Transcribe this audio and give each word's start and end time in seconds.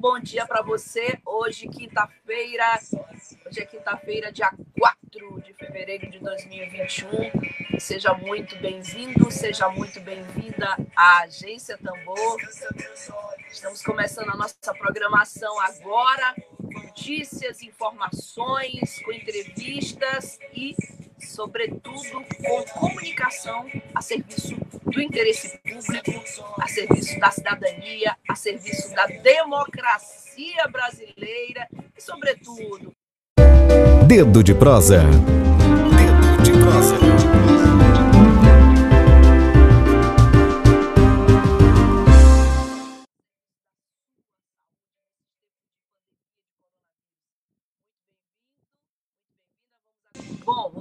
Bom 0.00 0.18
dia 0.18 0.46
para 0.46 0.62
você. 0.62 1.18
Hoje, 1.26 1.68
quinta-feira. 1.68 2.80
Hoje 3.46 3.60
é 3.60 3.66
quinta-feira, 3.66 4.32
dia 4.32 4.50
4 4.78 5.42
de 5.42 5.52
fevereiro 5.52 6.10
de 6.10 6.18
2021. 6.18 7.78
Seja 7.78 8.14
muito 8.14 8.56
bem-vindo, 8.56 9.30
seja 9.30 9.68
muito 9.68 10.00
bem-vinda 10.00 10.74
à 10.96 11.24
Agência 11.24 11.76
Tambor. 11.76 12.38
Estamos 13.50 13.82
começando 13.82 14.30
a 14.30 14.36
nossa 14.36 14.72
programação 14.72 15.60
agora. 15.60 16.34
Notícias, 16.58 17.60
informações, 17.60 19.02
com 19.04 19.12
entrevistas 19.12 20.38
e, 20.54 20.74
sobretudo, 21.30 22.24
com 22.44 22.62
comunicação 22.78 23.66
a 23.94 24.02
serviço 24.02 24.56
do 24.84 25.00
interesse 25.00 25.58
público, 25.58 26.54
a 26.60 26.66
serviço 26.68 27.18
da 27.18 27.30
cidadania, 27.30 28.16
a 28.28 28.34
serviço 28.34 28.94
da 28.94 29.06
democracia 29.06 30.66
brasileira 30.68 31.68
e, 31.96 32.02
sobretudo, 32.02 32.92
Dedo 34.06 34.42
de 34.42 34.52
prosa. 34.52 35.04
Dedo 35.04 36.42
de 36.42 36.50
prosa. 36.50 37.39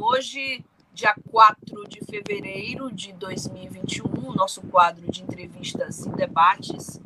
Hoje, 0.02 0.64
dia 0.94 1.14
4 1.30 1.88
de 1.88 2.00
fevereiro 2.02 2.92
de 2.92 3.14
2021, 3.14 4.30
o 4.30 4.34
nosso 4.34 4.62
quadro 4.62 5.10
de 5.12 5.22
entrevistas 5.22 6.06
e 6.06 6.10
debates 6.10 7.00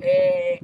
é, 0.00 0.60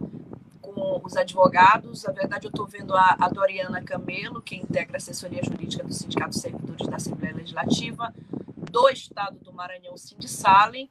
com 0.63 1.01
os 1.05 1.17
advogados. 1.17 2.05
Na 2.05 2.13
verdade, 2.13 2.47
eu 2.47 2.51
estou 2.51 2.67
vendo 2.67 2.95
a, 2.95 3.17
a 3.19 3.29
Doriana 3.29 3.83
Camelo, 3.83 4.41
que 4.41 4.57
integra 4.57 4.97
a 4.97 4.99
assessoria 4.99 5.43
jurídica 5.43 5.83
do 5.83 5.93
Sindicato 5.93 6.37
Servidores 6.37 6.87
da 6.87 6.97
Assembleia 6.97 7.35
Legislativa 7.35 8.15
do 8.71 8.89
Estado 8.89 9.39
do 9.39 9.53
Maranhão, 9.53 9.97
Sindicalem. 9.97 10.89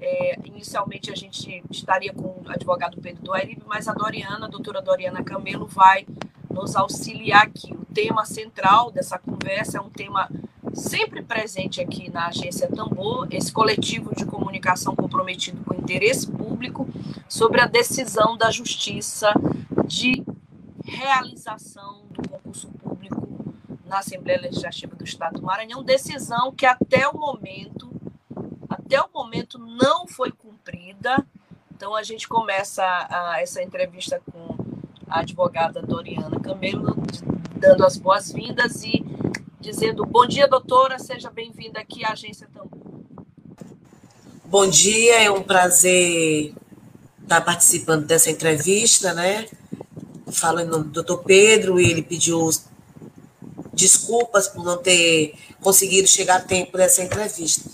É, 0.00 0.38
inicialmente 0.44 1.12
a 1.12 1.14
gente 1.14 1.62
estaria 1.70 2.12
com 2.12 2.42
o 2.42 2.44
advogado 2.48 3.00
Pedro 3.00 3.22
Duairibe, 3.22 3.62
mas 3.66 3.86
a 3.86 3.94
Doriana, 3.94 4.46
a 4.46 4.48
doutora 4.48 4.82
Doriana 4.82 5.22
Camelo, 5.22 5.66
vai 5.66 6.04
nos 6.52 6.76
auxiliar 6.76 7.44
aqui. 7.44 7.72
O 7.72 7.84
tema 7.86 8.24
central 8.24 8.90
dessa 8.90 9.18
conversa 9.18 9.78
é 9.78 9.80
um 9.80 9.90
tema 9.90 10.28
sempre 10.74 11.22
presente 11.22 11.80
aqui 11.80 12.10
na 12.10 12.28
agência 12.28 12.68
Tambor, 12.68 13.26
esse 13.30 13.52
coletivo 13.52 14.14
de 14.14 14.24
comunicação 14.24 14.94
comprometido 14.94 15.62
com 15.64 15.74
o 15.74 15.78
interesse 15.78 16.30
público 16.30 16.88
sobre 17.28 17.60
a 17.60 17.66
decisão 17.66 18.36
da 18.36 18.50
Justiça 18.50 19.32
de 19.86 20.24
realização 20.84 22.02
do 22.10 22.28
concurso 22.28 22.68
público 22.68 23.54
na 23.84 23.98
Assembleia 23.98 24.40
Legislativa 24.40 24.94
do 24.96 25.04
Estado 25.04 25.40
do 25.40 25.46
Maranhão, 25.46 25.82
decisão 25.82 26.52
que 26.52 26.66
até 26.66 27.06
o 27.08 27.16
momento 27.16 27.90
até 28.68 29.00
o 29.00 29.08
momento 29.12 29.58
não 29.58 30.06
foi 30.06 30.30
cumprida. 30.30 31.24
Então 31.74 31.94
a 31.94 32.02
gente 32.02 32.28
começa 32.28 32.82
a, 32.84 33.40
essa 33.40 33.62
entrevista 33.62 34.20
com 34.30 34.51
a 35.12 35.20
advogada 35.20 35.82
Doriana 35.82 36.40
Camelo, 36.40 36.96
dando 37.54 37.84
as 37.84 37.98
boas-vindas 37.98 38.82
e 38.82 39.04
dizendo 39.60 40.06
bom 40.06 40.26
dia, 40.26 40.48
doutora, 40.48 40.98
seja 40.98 41.30
bem-vinda 41.30 41.80
aqui 41.80 42.02
à 42.02 42.12
Agência 42.12 42.48
Tambor. 42.52 42.80
Bom 44.46 44.66
dia, 44.66 45.22
é 45.22 45.30
um 45.30 45.42
prazer 45.42 46.54
estar 47.22 47.42
participando 47.42 48.06
dessa 48.06 48.30
entrevista, 48.30 49.12
né? 49.12 49.46
Falo 50.30 50.60
em 50.60 50.64
nome 50.64 50.84
do 50.84 50.90
doutor 50.90 51.18
Pedro, 51.24 51.78
e 51.78 51.90
ele 51.90 52.02
pediu 52.02 52.48
desculpas 53.74 54.48
por 54.48 54.64
não 54.64 54.78
ter 54.78 55.34
conseguido 55.60 56.08
chegar 56.08 56.36
a 56.36 56.40
tempo 56.40 56.76
dessa 56.78 57.02
entrevista. 57.02 57.68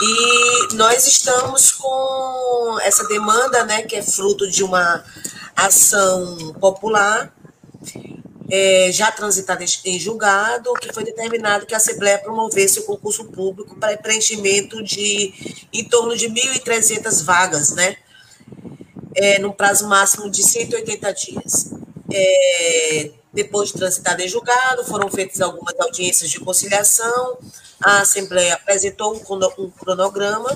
E 0.00 0.74
nós 0.74 1.06
estamos 1.06 1.70
com 1.72 2.78
essa 2.80 3.06
demanda, 3.08 3.64
né, 3.64 3.82
que 3.82 3.94
é 3.94 4.02
fruto 4.02 4.48
de 4.50 4.64
uma 4.64 5.04
ação 5.66 6.54
popular 6.60 7.34
é, 8.50 8.90
já 8.90 9.12
transitada 9.12 9.64
em 9.84 9.98
julgado, 9.98 10.72
que 10.74 10.92
foi 10.92 11.04
determinado 11.04 11.66
que 11.66 11.74
a 11.74 11.76
Assembleia 11.76 12.18
promovesse 12.18 12.80
o 12.80 12.84
concurso 12.84 13.24
público 13.26 13.76
para 13.76 13.96
preenchimento 13.98 14.82
de 14.82 15.66
em 15.72 15.84
torno 15.84 16.16
de 16.16 16.28
1.300 16.28 17.24
vagas, 17.24 17.72
né? 17.72 17.96
É, 19.14 19.38
prazo 19.52 19.86
máximo 19.88 20.30
de 20.30 20.42
180 20.42 21.12
dias. 21.12 21.72
É, 22.10 23.10
depois 23.32 23.68
de 23.68 23.74
transitado 23.78 24.22
em 24.22 24.28
julgado, 24.28 24.84
foram 24.84 25.10
feitas 25.10 25.40
algumas 25.40 25.78
audiências 25.78 26.30
de 26.30 26.40
conciliação, 26.40 27.38
a 27.80 28.00
Assembleia 28.00 28.54
apresentou 28.54 29.14
um 29.14 29.70
cronograma, 29.70 30.50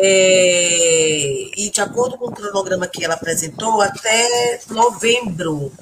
é, 0.00 1.50
e 1.56 1.70
de 1.70 1.80
acordo 1.80 2.16
com 2.16 2.26
o 2.26 2.32
cronograma 2.32 2.86
que 2.86 3.04
ela 3.04 3.14
apresentou, 3.14 3.80
até 3.80 4.60
novembro 4.68 5.72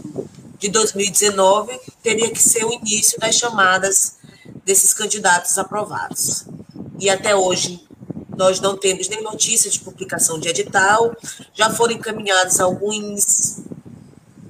de 0.59 0.69
2019 0.69 1.79
teria 2.03 2.31
que 2.31 2.43
ser 2.43 2.65
o 2.65 2.73
início 2.73 3.21
das 3.21 3.35
chamadas 3.35 4.17
desses 4.65 4.95
candidatos 4.95 5.59
aprovados. 5.59 6.47
E 6.99 7.11
até 7.11 7.37
hoje 7.37 7.87
nós 8.37 8.59
não 8.59 8.77
temos 8.77 9.09
nem 9.09 9.23
notícia 9.23 9.71
de 9.71 9.81
publicação 9.81 10.39
de 10.39 10.49
edital, 10.49 11.15
já 11.55 11.69
foram 11.71 11.95
encaminhados 11.95 12.59
alguns 12.59 13.59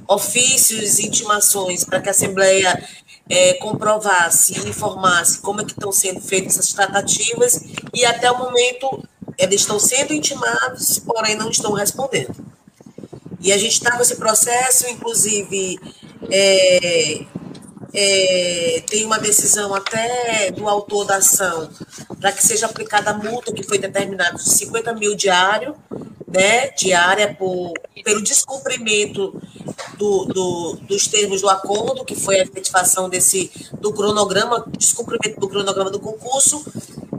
ofícios 0.08 1.00
e 1.00 1.06
intimações 1.06 1.82
para 1.82 2.00
que 2.00 2.08
a 2.08 2.12
Assembleia 2.12 2.88
é, 3.28 3.54
comprovasse 3.54 4.52
e 4.54 4.68
informasse 4.68 5.38
como 5.38 5.60
é 5.60 5.64
que 5.64 5.72
estão 5.72 5.90
sendo 5.90 6.20
feitas 6.20 6.52
essas 6.52 6.72
tratativas 6.72 7.60
e 7.92 8.04
até 8.04 8.30
o 8.30 8.38
momento 8.38 9.02
eles 9.38 9.60
estão 9.60 9.78
sendo 9.78 10.12
intimados, 10.12 10.98
porém 10.98 11.36
não 11.36 11.50
estão 11.50 11.72
respondendo. 11.72 12.34
E 13.40 13.52
a 13.52 13.58
gente 13.58 13.74
está 13.74 13.96
com 13.96 14.02
esse 14.02 14.16
processo, 14.16 14.88
inclusive 14.88 15.78
é, 16.30 17.24
é, 17.92 18.82
tem 18.88 19.04
uma 19.04 19.18
decisão 19.18 19.74
até 19.74 20.50
do 20.50 20.68
autor 20.68 21.04
da 21.04 21.16
ação 21.16 21.70
para 22.20 22.32
que 22.32 22.44
seja 22.44 22.66
aplicada 22.66 23.10
a 23.10 23.14
multa 23.14 23.52
que 23.52 23.62
foi 23.62 23.78
determinada 23.78 24.36
de 24.36 24.48
50 24.50 24.94
mil 24.94 25.14
diário, 25.14 25.76
né, 26.26 26.70
diária 26.70 27.34
por, 27.34 27.72
pelo 28.02 28.22
descumprimento 28.22 29.40
do, 29.96 30.24
do, 30.26 30.78
dos 30.82 31.06
termos 31.06 31.40
do 31.40 31.48
acordo, 31.48 32.04
que 32.04 32.14
foi 32.14 32.40
a 32.40 32.42
efetivação 32.42 33.08
desse, 33.08 33.50
do 33.80 33.92
cronograma, 33.92 34.64
descumprimento 34.76 35.40
do 35.40 35.48
cronograma 35.48 35.90
do 35.90 36.00
concurso, 36.00 36.64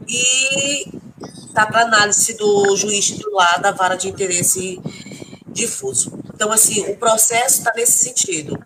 e 0.08 0.88
está 1.22 1.66
para 1.66 1.82
análise 1.82 2.36
do 2.36 2.76
juiz 2.76 3.06
titular 3.06 3.62
da 3.62 3.72
vara 3.72 3.96
de 3.96 4.08
interesse 4.08 4.80
difuso. 5.48 6.20
Então, 6.34 6.52
assim, 6.52 6.90
o 6.90 6.98
processo 6.98 7.60
está 7.60 7.74
nesse 7.76 8.04
sentido. 8.04 8.58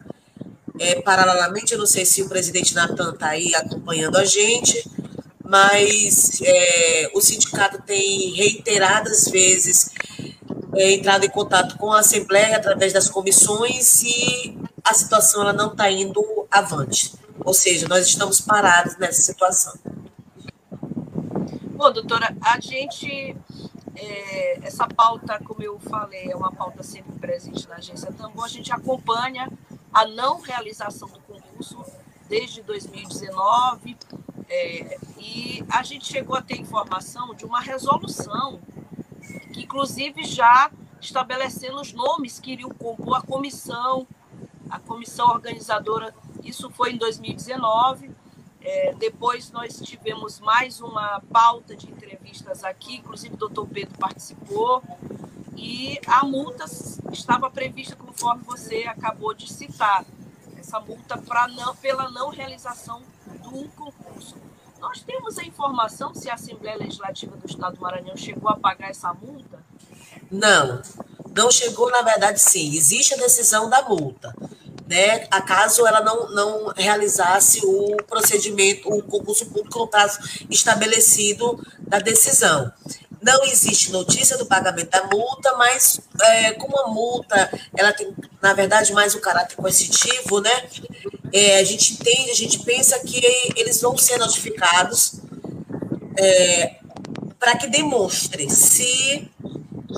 É, 0.80 1.02
paralelamente, 1.02 1.74
eu 1.74 1.80
não 1.80 1.86
sei 1.86 2.06
se 2.06 2.22
o 2.22 2.28
presidente 2.28 2.74
Natan 2.74 3.12
está 3.12 3.30
aí 3.30 3.54
acompanhando 3.56 4.18
a 4.18 4.26
gente, 4.26 4.84
mas 5.44 6.42
é, 6.42 7.12
o 7.14 7.22
sindicato 7.22 7.82
tem 7.82 8.34
reiteradas 8.34 9.26
vezes 9.26 9.90
é, 10.76 10.92
entrado 10.92 11.26
em 11.26 11.30
contato 11.30 11.78
com 11.78 11.92
a 11.92 12.00
Assembleia 12.00 12.56
através 12.56 12.94
das 12.94 13.10
comissões 13.10 14.02
e 14.04 14.58
a 14.84 14.94
situação 14.94 15.42
ela 15.42 15.54
não 15.54 15.72
está 15.72 15.90
indo 15.90 16.48
avante. 16.50 17.14
Ou 17.44 17.54
seja, 17.54 17.88
nós 17.88 18.08
estamos 18.08 18.42
parados 18.42 18.98
nessa 18.98 19.22
situação. 19.22 19.74
Bom, 21.82 21.92
doutora, 21.92 22.38
a 22.42 22.60
gente. 22.60 23.36
É, 23.96 24.60
essa 24.68 24.88
pauta, 24.88 25.40
como 25.44 25.64
eu 25.64 25.80
falei, 25.80 26.30
é 26.30 26.36
uma 26.36 26.52
pauta 26.52 26.84
sempre 26.84 27.12
presente 27.14 27.68
na 27.68 27.78
agência 27.78 28.14
Tambor. 28.14 28.46
A 28.46 28.48
gente 28.48 28.72
acompanha 28.72 29.52
a 29.92 30.06
não 30.06 30.40
realização 30.42 31.10
do 31.10 31.20
concurso 31.22 31.84
desde 32.30 32.62
2019 32.62 33.98
é, 34.48 35.00
e 35.18 35.66
a 35.72 35.82
gente 35.82 36.06
chegou 36.06 36.36
a 36.36 36.42
ter 36.44 36.62
informação 36.62 37.34
de 37.34 37.46
uma 37.46 37.60
resolução 37.60 38.62
que, 39.52 39.64
inclusive, 39.64 40.24
já 40.24 40.70
estabelecendo 41.02 41.82
os 41.82 41.92
nomes 41.94 42.40
que 42.40 42.52
iriam 42.52 42.70
compor 42.70 43.18
a 43.18 43.22
comissão 43.24 44.08
a 44.70 44.80
comissão 44.80 45.28
organizadora, 45.28 46.14
isso 46.44 46.70
foi 46.70 46.94
em 46.94 46.98
2019. 46.98 48.12
É, 48.62 48.94
depois 48.94 49.52
nós 49.52 49.80
tivemos 49.80 50.40
mais 50.40 50.80
uma 50.80 51.22
pauta 51.32 51.76
de 51.76 51.90
entrevistas 51.90 52.64
aqui, 52.64 52.98
inclusive 52.98 53.34
o 53.34 53.38
doutor 53.38 53.68
Pedro 53.68 53.98
participou, 53.98 54.84
e 55.58 56.00
a 56.06 56.24
multa 56.24 56.66
estava 57.12 57.50
prevista 57.50 57.96
conforme 57.96 58.44
você 58.44 58.84
acabou 58.84 59.34
de 59.34 59.52
citar, 59.52 60.06
essa 60.58 60.80
multa 60.80 61.20
não, 61.56 61.76
pela 61.76 62.10
não 62.12 62.30
realização 62.30 63.02
do 63.44 63.68
concurso. 63.70 64.36
Nós 64.80 65.02
temos 65.02 65.38
a 65.38 65.44
informação 65.44 66.14
se 66.14 66.30
a 66.30 66.36
Assembleia 66.36 66.78
Legislativa 66.78 67.36
do 67.36 67.46
Estado 67.46 67.76
do 67.76 67.82
Maranhão 67.82 68.16
chegou 68.16 68.50
a 68.50 68.56
pagar 68.56 68.90
essa 68.90 69.14
multa? 69.14 69.60
Não, 70.30 70.82
não 71.36 71.52
chegou, 71.52 71.92
na 71.92 72.02
verdade, 72.02 72.40
sim. 72.40 72.76
Existe 72.76 73.14
a 73.14 73.18
decisão 73.18 73.70
da 73.70 73.84
multa. 73.84 74.36
Né, 74.92 75.26
acaso 75.32 75.88
ela 75.88 76.02
não, 76.02 76.30
não 76.32 76.74
realizasse 76.76 77.62
o 77.64 77.96
procedimento, 78.06 78.90
o 78.90 79.02
concurso 79.02 79.46
público 79.46 79.80
no 79.80 79.88
prazo 79.88 80.20
estabelecido 80.50 81.58
da 81.80 82.00
decisão. 82.00 82.70
Não 83.22 83.46
existe 83.46 83.90
notícia 83.90 84.38
do 84.38 84.46
pagamento 84.46 84.90
da 84.90 85.04
multa, 85.06 85.56
mas 85.56 86.02
é, 86.22 86.52
como 86.56 86.78
a 86.78 86.90
multa 86.90 87.50
ela 87.78 87.94
tem, 87.94 88.14
na 88.42 88.52
verdade, 88.54 88.92
mais 88.92 89.16
o 89.16 89.22
caráter 89.22 89.56
coercitivo, 89.56 90.42
né? 90.42 90.68
É, 91.32 91.60
a 91.60 91.64
gente 91.64 91.94
entende, 91.94 92.32
a 92.32 92.36
gente 92.36 92.60
pensa 92.60 93.00
que 93.00 93.22
eles 93.56 93.80
vão 93.80 93.98
ser 93.98 94.18
notificados 94.18 95.22
é, 96.20 96.76
para 97.40 97.56
que 97.56 97.68
demonstre 97.68 98.50
se 98.50 99.32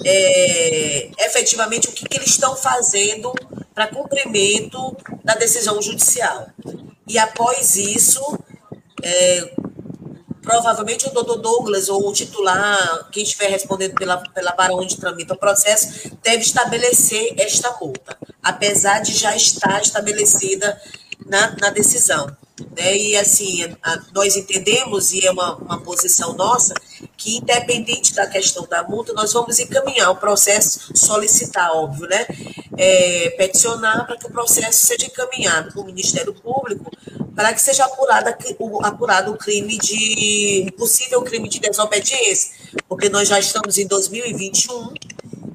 é, 0.06 1.10
efetivamente 1.18 1.88
o 1.88 1.92
que, 1.92 2.08
que 2.08 2.16
eles 2.16 2.30
estão 2.30 2.56
fazendo 2.56 3.34
para 3.74 3.88
cumprimento 3.88 4.96
da 5.24 5.34
decisão 5.36 5.82
judicial. 5.82 6.48
E 7.08 7.18
após 7.18 7.76
isso, 7.76 8.22
é, 9.02 9.54
provavelmente 10.42 11.08
o 11.08 11.12
doutor 11.12 11.38
Douglas 11.38 11.90
ou 11.90 12.08
o 12.08 12.14
titular, 12.14 13.10
quem 13.12 13.24
estiver 13.24 13.50
respondendo 13.50 13.96
pela, 13.96 14.18
pela 14.18 14.54
vara 14.56 14.76
onde 14.76 14.98
tramita 14.98 15.34
o 15.34 15.38
processo, 15.38 16.12
deve 16.22 16.42
estabelecer 16.42 17.34
esta 17.38 17.72
multa, 17.80 18.18
apesar 18.42 19.00
de 19.00 19.14
já 19.14 19.36
estar 19.36 19.82
estabelecida 19.82 20.80
na, 21.26 21.56
na 21.60 21.70
decisão. 21.70 22.36
Né? 22.76 22.98
E 22.98 23.18
assim, 23.18 23.64
a, 23.82 24.02
nós 24.14 24.36
entendemos, 24.36 25.12
e 25.12 25.26
é 25.26 25.32
uma, 25.32 25.56
uma 25.56 25.80
posição 25.82 26.34
nossa, 26.34 26.74
que 27.18 27.38
independente 27.38 28.14
da 28.14 28.28
questão 28.28 28.68
da 28.68 28.84
multa, 28.84 29.14
nós 29.14 29.32
vamos 29.34 29.60
encaminhar 29.60 30.12
o 30.12 30.16
processo, 30.16 30.92
solicitar, 30.96 31.72
óbvio, 31.72 32.08
né? 32.08 32.26
É, 32.76 33.30
peticionar 33.38 34.06
para 34.08 34.18
que 34.18 34.26
o 34.26 34.32
processo 34.32 34.88
seja 34.88 35.06
encaminhado 35.06 35.72
para 35.72 35.82
o 35.82 35.86
Ministério 35.86 36.34
Público 36.34 36.92
para 37.36 37.54
que 37.54 37.62
seja 37.62 37.86
apurado, 37.86 39.32
o 39.32 39.38
crime 39.38 39.78
de 39.78 40.72
possível 40.78 41.22
crime 41.24 41.50
de 41.50 41.60
desobediência, 41.60 42.52
porque 42.88 43.10
nós 43.10 43.28
já 43.28 43.40
estamos 43.40 43.78
em 43.78 43.88
2021 43.88 44.94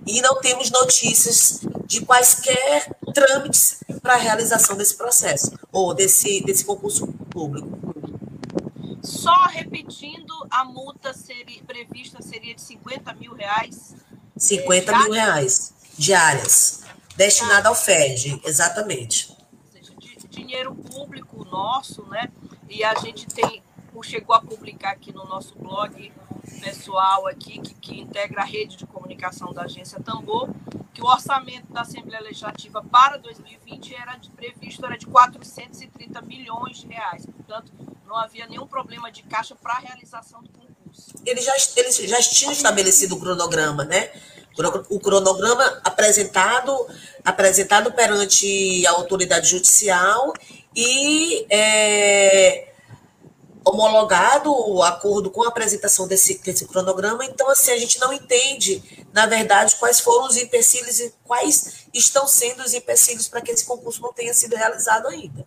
e 0.06 0.20
não 0.20 0.40
temos 0.40 0.70
notícias 0.70 1.60
de 1.88 2.04
quaisquer 2.04 2.86
trâmites 3.14 3.82
para 4.02 4.12
a 4.12 4.18
realização 4.18 4.76
desse 4.76 4.94
processo 4.94 5.58
ou 5.72 5.94
desse, 5.94 6.44
desse 6.44 6.62
concurso 6.62 7.06
público. 7.30 7.78
Só 9.02 9.46
repetindo, 9.46 10.34
a 10.50 10.66
multa 10.66 11.14
seria, 11.14 11.62
prevista 11.64 12.20
seria 12.20 12.54
de 12.54 12.60
50 12.60 13.14
mil 13.14 13.34
reais. 13.34 13.96
50 14.36 14.92
é, 14.92 14.98
mil 14.98 15.12
reais 15.12 15.72
diárias, 15.96 16.82
destinada 17.16 17.70
ao 17.70 17.74
FED, 17.74 18.38
exatamente. 18.44 19.30
Ou 19.30 19.72
seja, 19.72 19.94
dinheiro 20.28 20.74
público 20.74 21.42
nosso, 21.46 22.04
né? 22.04 22.30
E 22.68 22.84
a 22.84 22.94
gente 22.96 23.26
tem, 23.26 23.62
chegou 24.02 24.36
a 24.36 24.42
publicar 24.42 24.90
aqui 24.90 25.10
no 25.10 25.24
nosso 25.24 25.58
blog 25.58 26.12
pessoal 26.60 27.26
aqui 27.26 27.60
que, 27.60 27.74
que 27.74 28.00
integra 28.00 28.42
a 28.42 28.44
rede 28.44 28.76
de 28.76 28.86
comunicação 28.86 29.54
da 29.54 29.62
agência 29.62 30.00
Tambor, 30.00 30.50
que 30.92 31.02
o 31.02 31.06
orçamento 31.06 31.72
da 31.72 31.82
Assembleia 31.82 32.22
Legislativa 32.22 32.82
para 32.82 33.16
2020 33.18 33.94
era 33.94 34.16
de, 34.16 34.30
previsto 34.30 34.84
era 34.84 34.96
de 34.96 35.06
430 35.06 36.20
milhões 36.22 36.78
de 36.78 36.88
reais. 36.88 37.24
Portanto, 37.26 37.72
não 38.06 38.16
havia 38.16 38.46
nenhum 38.46 38.66
problema 38.66 39.10
de 39.10 39.22
caixa 39.22 39.54
para 39.54 39.74
a 39.74 39.78
realização 39.78 40.42
do 40.42 40.48
concurso. 40.48 41.14
Eles 41.24 41.44
já, 41.44 41.52
eles 41.76 41.96
já 41.96 42.20
tinham 42.22 42.52
estabelecido 42.52 43.16
o 43.16 43.20
cronograma, 43.20 43.84
né? 43.84 44.10
O 44.88 44.98
cronograma 44.98 45.80
apresentado, 45.84 46.74
apresentado 47.24 47.92
perante 47.92 48.84
a 48.86 48.90
autoridade 48.90 49.48
judicial 49.48 50.32
e 50.74 51.46
é, 51.48 52.67
homologado 53.68 54.52
o 54.52 54.82
acordo 54.82 55.30
com 55.30 55.42
a 55.44 55.48
apresentação 55.48 56.06
desse, 56.06 56.38
desse 56.38 56.66
cronograma. 56.66 57.24
Então, 57.24 57.48
assim, 57.50 57.70
a 57.70 57.78
gente 57.78 57.98
não 58.00 58.12
entende, 58.12 59.06
na 59.12 59.26
verdade, 59.26 59.76
quais 59.76 60.00
foram 60.00 60.26
os 60.26 60.36
empecilhos 60.36 61.00
e 61.00 61.14
quais 61.24 61.86
estão 61.92 62.26
sendo 62.26 62.62
os 62.62 62.74
empecilhos 62.74 63.28
para 63.28 63.40
que 63.40 63.50
esse 63.50 63.64
concurso 63.64 64.00
não 64.02 64.12
tenha 64.12 64.34
sido 64.34 64.56
realizado 64.56 65.06
ainda. 65.08 65.46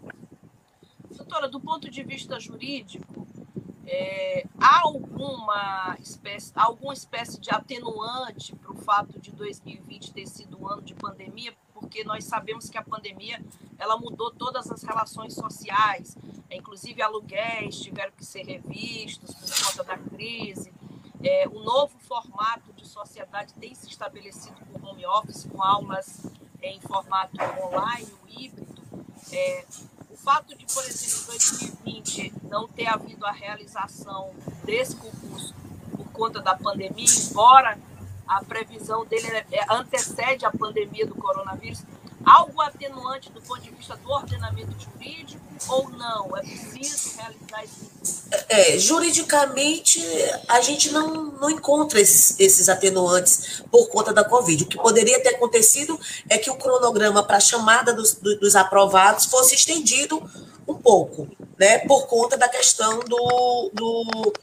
Doutora, 1.09 1.47
do 1.47 1.59
ponto 1.59 1.89
de 1.89 2.03
vista 2.03 2.39
jurídico, 2.39 3.27
é, 3.85 4.45
há 4.59 4.81
alguma 4.83 5.97
espécie, 6.00 6.51
alguma 6.56 6.94
espécie 6.94 7.39
de 7.39 7.50
atenuante 7.51 8.56
para 8.56 8.71
o 8.71 8.75
fato 8.75 9.19
de 9.19 9.31
2020 9.31 10.13
ter 10.13 10.27
sido 10.27 10.57
um 10.59 10.67
ano 10.67 10.81
de 10.81 10.94
pandemia? 10.94 11.53
Porque 11.81 12.06
nós 12.06 12.24
sabemos 12.24 12.69
que 12.69 12.78
a 12.78 12.81
pandemia 12.81 13.44
ela 13.78 13.98
mudou 13.98 14.31
todas 14.31 14.72
as 14.72 14.81
relações 14.83 15.33
sociais, 15.33 16.18
inclusive 16.50 17.01
aluguéis 17.01 17.81
tiveram 17.81 18.13
que 18.16 18.24
ser 18.24 18.44
revistos 18.44 19.36
por 19.36 19.66
conta 19.66 19.83
da 19.83 19.98
crise. 19.98 20.72
É, 21.22 21.48
o 21.50 21.60
novo 21.60 22.00
formato 22.00 22.72
de 22.74 22.88
sociedade 22.88 23.54
tem 23.56 23.75
se 23.75 23.89
estabelecido 23.89 24.56
com 24.72 24.88
home 24.88 25.06
office, 25.06 25.44
com 25.44 25.62
aulas 25.62 26.25
em 26.62 26.80
formato 26.80 27.36
online, 27.62 28.07
o 28.24 28.30
híbrido. 28.30 28.81
É, 29.34 29.66
fato 30.24 30.56
de, 30.56 30.66
por 30.66 30.84
exemplo, 30.86 31.25
2020 31.27 32.34
não 32.44 32.68
ter 32.68 32.88
havido 32.88 33.25
a 33.25 33.31
realização 33.31 34.31
desse 34.63 34.95
concurso 34.95 35.54
por 35.95 36.06
conta 36.12 36.39
da 36.39 36.56
pandemia, 36.56 37.07
embora 37.30 37.77
a 38.27 38.44
previsão 38.44 39.06
dele 39.06 39.27
é, 39.27 39.45
é, 39.51 39.65
antecede 39.69 40.45
a 40.45 40.51
pandemia 40.51 41.06
do 41.06 41.15
coronavírus, 41.15 41.83
algo 42.25 42.62
atenuante 42.62 43.31
do 43.31 43.41
ponto 43.41 43.62
de 43.62 43.71
vista 43.71 43.95
do 43.97 44.09
ordenamento 44.09 44.71
jurídico 44.79 45.41
ou 45.67 45.89
não? 45.89 46.38
É 46.38 46.41
preciso 46.41 47.17
realizar 47.17 47.63
esse 47.63 47.91
é, 48.50 48.77
juridicamente, 48.77 50.01
a 50.48 50.62
gente 50.62 50.91
não, 50.91 51.25
não 51.34 51.50
encontra 51.50 52.00
esses, 52.00 52.39
esses 52.39 52.69
atenuantes 52.69 53.62
por 53.69 53.88
conta 53.89 54.13
da 54.13 54.24
Covid. 54.24 54.63
O 54.63 54.67
que 54.67 54.77
poderia 54.77 55.22
ter 55.22 55.36
acontecido 55.36 56.00
é 56.29 56.38
que 56.38 56.50
o 56.50 56.55
cronograma 56.55 57.24
para 57.24 57.38
a 57.38 57.41
chamada 57.41 57.93
dos, 57.93 58.15
dos 58.15 58.55
aprovados 58.55 59.25
fosse 59.25 59.55
estendido 59.55 60.22
um 60.67 60.75
pouco, 60.75 61.27
né, 61.60 61.79
por 61.79 62.07
conta 62.07 62.38
da 62.38 62.48
questão 62.48 63.00
do, 63.00 63.72
do, 63.74 64.34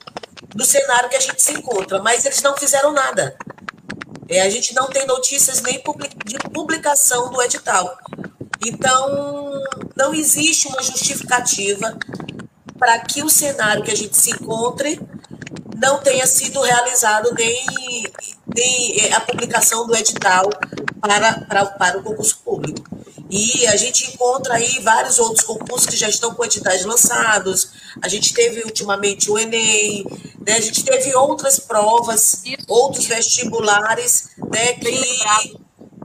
do 0.55 0.65
cenário 0.65 1.09
que 1.09 1.17
a 1.17 1.21
gente 1.21 1.41
se 1.41 1.53
encontra. 1.53 2.03
Mas 2.03 2.25
eles 2.25 2.43
não 2.43 2.57
fizeram 2.57 2.93
nada. 2.93 3.37
É, 4.29 4.43
a 4.43 4.51
gente 4.51 4.75
não 4.75 4.89
tem 4.89 5.07
notícias 5.07 5.63
nem 5.63 5.83
de 6.27 6.39
publicação 6.53 7.31
do 7.31 7.41
edital. 7.43 7.97
Então, 8.67 9.63
não 9.97 10.13
existe 10.13 10.69
uma 10.69 10.83
justificativa 10.83 11.97
para 12.79 12.99
que 13.01 13.23
o 13.23 13.31
cenário 13.31 13.83
que 13.83 13.91
a 13.91 13.97
gente 13.97 14.17
se 14.17 14.31
encontre 14.31 15.01
não 15.77 15.99
tenha 16.01 16.27
sido 16.27 16.61
realizado 16.61 17.33
nem, 17.35 17.65
nem 18.55 19.01
é, 19.01 19.15
a 19.15 19.21
publicação 19.21 19.87
do 19.87 19.97
edital 19.97 20.49
para, 21.01 21.41
para, 21.47 21.67
para 21.67 21.99
o 21.99 22.03
concurso 22.03 22.39
público. 22.45 22.98
E 23.31 23.67
a 23.67 23.77
gente 23.77 24.07
encontra 24.07 24.55
aí 24.55 24.81
vários 24.81 25.19
outros 25.19 25.45
concursos 25.45 25.87
que 25.87 25.97
já 25.97 26.09
estão 26.09 26.35
com 26.35 26.45
editais 26.45 26.85
lançados. 26.85 27.71
A 28.01 28.09
gente 28.09 28.33
teve 28.33 28.63
ultimamente 28.63 29.31
o 29.31 29.39
Enem, 29.39 30.05
né? 30.47 30.55
a 30.55 30.61
gente 30.61 30.83
teve 30.83 31.15
outras 31.15 31.59
provas, 31.59 32.43
outros 32.67 33.05
vestibulares 33.07 34.31
né, 34.51 34.73
que 34.75 35.59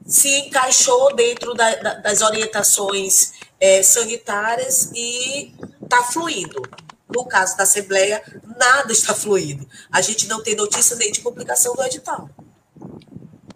se 0.06 0.30
encaixou 0.40 1.16
dentro 1.16 1.54
da, 1.54 1.76
da, 1.76 1.94
das 1.96 2.22
orientações 2.22 3.32
é, 3.60 3.82
sanitárias 3.82 4.92
e 4.94 5.54
está 5.82 6.04
fluindo. 6.04 6.62
No 7.16 7.26
caso 7.26 7.56
da 7.56 7.64
Assembleia, 7.64 8.22
nada 8.58 8.92
está 8.92 9.14
fluindo. 9.14 9.68
A 9.92 10.02
gente 10.02 10.28
não 10.28 10.44
tem 10.44 10.56
notícia 10.56 10.96
nem 10.98 11.12
de 11.12 11.22
publicação 11.22 11.74
do 11.76 11.84
edital. 11.84 12.30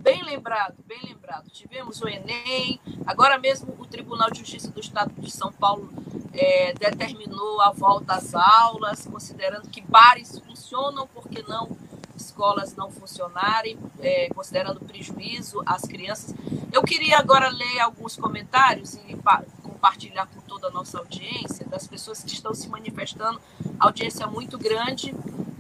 Bem 0.08 0.24
lembrado, 0.24 0.76
bem 0.86 1.02
lembrado. 1.04 1.50
Tivemos 1.50 2.02
o 2.02 2.08
Enem, 2.08 2.80
agora 3.06 3.38
mesmo 3.38 3.76
o 3.78 3.86
Tribunal 3.86 4.32
de 4.32 4.40
Justiça 4.40 4.72
do 4.72 4.80
Estado 4.80 5.12
de 5.18 5.30
São 5.30 5.52
Paulo 5.52 5.90
é, 6.34 6.72
determinou 6.72 7.60
a 7.60 7.72
volta 7.72 8.14
às 8.14 8.34
aulas, 8.34 9.06
considerando 9.06 9.68
que 9.68 9.82
bares 9.82 10.40
funcionam, 10.40 11.10
porque 11.14 11.44
não 11.46 11.76
escolas 12.16 12.74
não 12.74 12.90
funcionarem, 12.90 13.78
é, 14.00 14.30
considerando 14.30 14.80
prejuízo 14.80 15.62
às 15.66 15.82
crianças. 15.82 16.34
Eu 16.72 16.84
queria 16.84 17.18
agora 17.18 17.50
ler 17.50 17.82
alguns 17.82 18.16
comentários 18.16 18.94
e 18.94 19.20
compartilhar 19.62 20.26
com 20.28 20.40
toda 20.40 20.68
a 20.68 20.72
nossa 20.72 21.00
audiência, 21.00 21.66
das 21.66 21.86
pessoas 21.86 22.24
que 22.24 22.32
estão 22.32 22.54
se 22.54 22.70
manifestando. 22.70 23.42
Audiência 23.78 24.26
muito 24.26 24.58
grande 24.58 25.14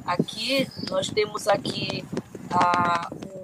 aqui. 0.05 0.71
Nós 0.89 1.09
temos 1.09 1.49
aqui 1.49 2.05
ah, 2.49 3.09
o 3.11 3.36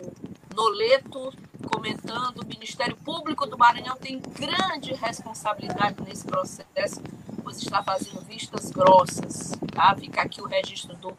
Noleto 0.53 1.33
comentando: 1.67 2.39
o 2.39 2.45
Ministério 2.45 2.95
Público 2.95 3.45
do 3.45 3.57
Maranhão 3.57 3.95
tem 3.97 4.19
grande 4.19 4.93
responsabilidade 4.93 6.01
nesse 6.01 6.25
processo, 6.25 7.01
pois 7.43 7.57
está 7.57 7.83
fazendo 7.83 8.21
vistas 8.21 8.71
grossas. 8.71 9.51
Tá? 9.73 9.95
Fica 9.95 10.21
aqui 10.21 10.41
o 10.41 10.45
registro 10.45 10.95
do. 10.97 11.17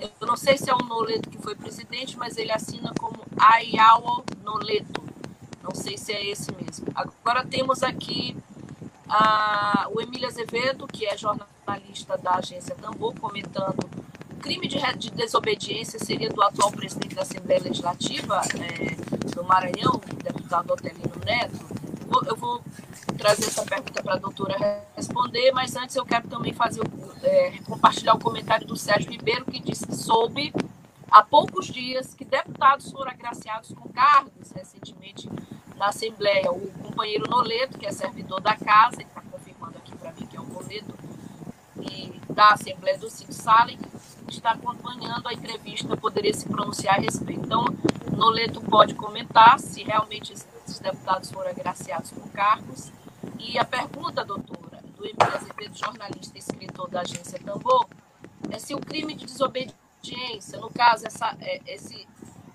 Eu 0.00 0.26
não 0.26 0.36
sei 0.36 0.56
se 0.56 0.70
é 0.70 0.74
o 0.74 0.78
Noleto 0.78 1.28
que 1.28 1.38
foi 1.38 1.54
presidente, 1.54 2.16
mas 2.16 2.36
ele 2.36 2.50
assina 2.50 2.92
como 2.98 3.24
Ayao 3.38 4.24
Noleto. 4.42 5.04
Não 5.62 5.74
sei 5.74 5.98
se 5.98 6.12
é 6.12 6.26
esse 6.26 6.50
mesmo. 6.52 6.86
Agora 6.94 7.44
temos 7.44 7.82
aqui 7.82 8.36
ah, 9.08 9.88
o 9.92 10.00
Emílio 10.00 10.26
Azevedo, 10.26 10.86
que 10.86 11.04
é 11.04 11.16
jornalista 11.16 12.16
da 12.16 12.36
agência 12.36 12.74
Tambor, 12.74 13.14
comentando 13.20 13.90
crime 14.40 14.66
de, 14.66 14.78
de 14.96 15.10
desobediência 15.10 15.98
seria 15.98 16.28
do 16.30 16.42
atual 16.42 16.72
presidente 16.72 17.14
da 17.14 17.22
Assembleia 17.22 17.60
Legislativa 17.62 18.40
é, 18.58 19.30
do 19.34 19.44
Maranhão, 19.44 20.00
deputado 20.24 20.72
Otelino 20.72 21.12
Neto. 21.24 21.70
Eu 22.26 22.36
vou 22.36 22.60
trazer 23.16 23.44
essa 23.44 23.64
pergunta 23.64 24.02
para 24.02 24.14
a 24.14 24.18
doutora 24.18 24.56
responder, 24.96 25.52
mas 25.52 25.76
antes 25.76 25.94
eu 25.94 26.04
quero 26.04 26.26
também 26.26 26.52
fazer 26.52 26.80
é, 27.22 27.58
compartilhar 27.66 28.14
o 28.14 28.18
comentário 28.18 28.66
do 28.66 28.76
Sérgio 28.76 29.10
Ribeiro, 29.10 29.44
que 29.44 29.60
disse 29.60 29.86
que 29.86 29.94
soube 29.94 30.52
há 31.10 31.22
poucos 31.22 31.66
dias 31.66 32.14
que 32.14 32.24
deputados 32.24 32.90
foram 32.90 33.10
agraciados 33.10 33.72
com 33.72 33.88
cargos 33.90 34.50
recentemente 34.52 35.28
na 35.76 35.88
Assembleia. 35.88 36.50
O 36.50 36.70
companheiro 36.82 37.28
Noleto, 37.28 37.78
que 37.78 37.86
é 37.86 37.92
servidor 37.92 38.40
da 38.40 38.56
casa, 38.56 38.96
ele 38.96 39.04
está 39.04 39.20
confirmando 39.20 39.76
aqui 39.78 39.94
para 39.96 40.12
mim 40.12 40.26
que 40.26 40.36
é 40.36 40.40
o 40.40 40.44
Noleto, 40.44 40.94
e 41.80 42.20
da 42.32 42.50
Assembleia 42.50 42.98
do 42.98 43.08
Cid 43.08 43.32
Salem, 43.34 43.78
está 44.30 44.52
acompanhando 44.52 45.26
a 45.26 45.32
entrevista, 45.32 45.96
poderia 45.96 46.32
se 46.32 46.48
pronunciar 46.48 46.96
a 46.96 47.00
respeito. 47.00 47.44
Então, 47.44 47.64
Noleto 48.16 48.60
pode 48.60 48.94
comentar 48.94 49.58
se 49.58 49.82
realmente 49.82 50.32
esses 50.32 50.78
deputados 50.78 51.30
foram 51.30 51.50
agraciados 51.50 52.10
com 52.10 52.28
cargos. 52.28 52.92
E 53.38 53.58
a 53.58 53.64
pergunta, 53.64 54.24
doutora, 54.24 54.82
do 54.96 55.04
Azevedo, 55.34 55.76
jornalista 55.76 56.36
e 56.36 56.38
escritor 56.38 56.88
da 56.90 57.00
agência 57.00 57.38
Tambor, 57.38 57.86
é 58.50 58.58
se 58.58 58.74
o 58.74 58.78
crime 58.78 59.14
de 59.14 59.26
desobediência, 59.26 60.58
no 60.58 60.70
caso, 60.70 61.06
essa, 61.06 61.36
é, 61.40 61.60
esse, 61.66 62.06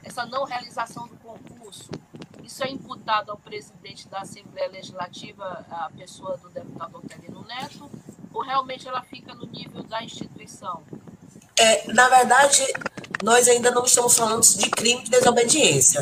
essa 0.04 0.26
não 0.26 0.46
realização 0.46 1.08
do 1.08 1.16
concurso, 1.18 1.90
isso 2.44 2.64
é 2.64 2.70
imputado 2.70 3.32
ao 3.32 3.38
presidente 3.38 4.08
da 4.08 4.20
Assembleia 4.20 4.70
Legislativa, 4.70 5.66
a 5.70 5.90
pessoa 5.98 6.38
do 6.38 6.50
deputado 6.50 6.98
Otelino 6.98 7.44
Neto, 7.44 7.90
ou 8.32 8.44
realmente 8.44 8.88
ela 8.88 9.02
fica 9.02 9.34
no 9.34 9.46
nível 9.48 9.82
da 9.84 10.04
instituição? 10.04 10.84
É, 11.58 11.84
na 11.94 12.10
verdade, 12.10 12.66
nós 13.24 13.48
ainda 13.48 13.72
não 13.72 13.86
estamos 13.86 14.16
falando 14.16 14.44
de 14.44 14.70
crime 14.70 15.04
de 15.04 15.10
desobediência, 15.10 16.02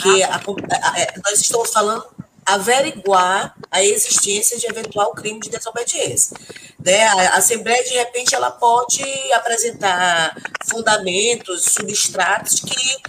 que 0.00 0.22
ah. 0.22 0.36
a, 0.36 0.90
a, 0.90 1.00
é, 1.00 1.14
nós 1.24 1.40
estamos 1.40 1.70
falando 1.70 2.04
averiguar 2.44 3.54
a 3.70 3.82
existência 3.82 4.58
de 4.58 4.66
eventual 4.66 5.12
crime 5.12 5.40
de 5.40 5.50
desobediência. 5.50 6.36
Né? 6.84 7.04
A 7.04 7.36
Assembleia, 7.36 7.82
de 7.84 7.94
repente, 7.94 8.34
ela 8.34 8.50
pode 8.50 9.02
apresentar 9.32 10.36
fundamentos, 10.68 11.64
substratos 11.64 12.60
que 12.60 13.02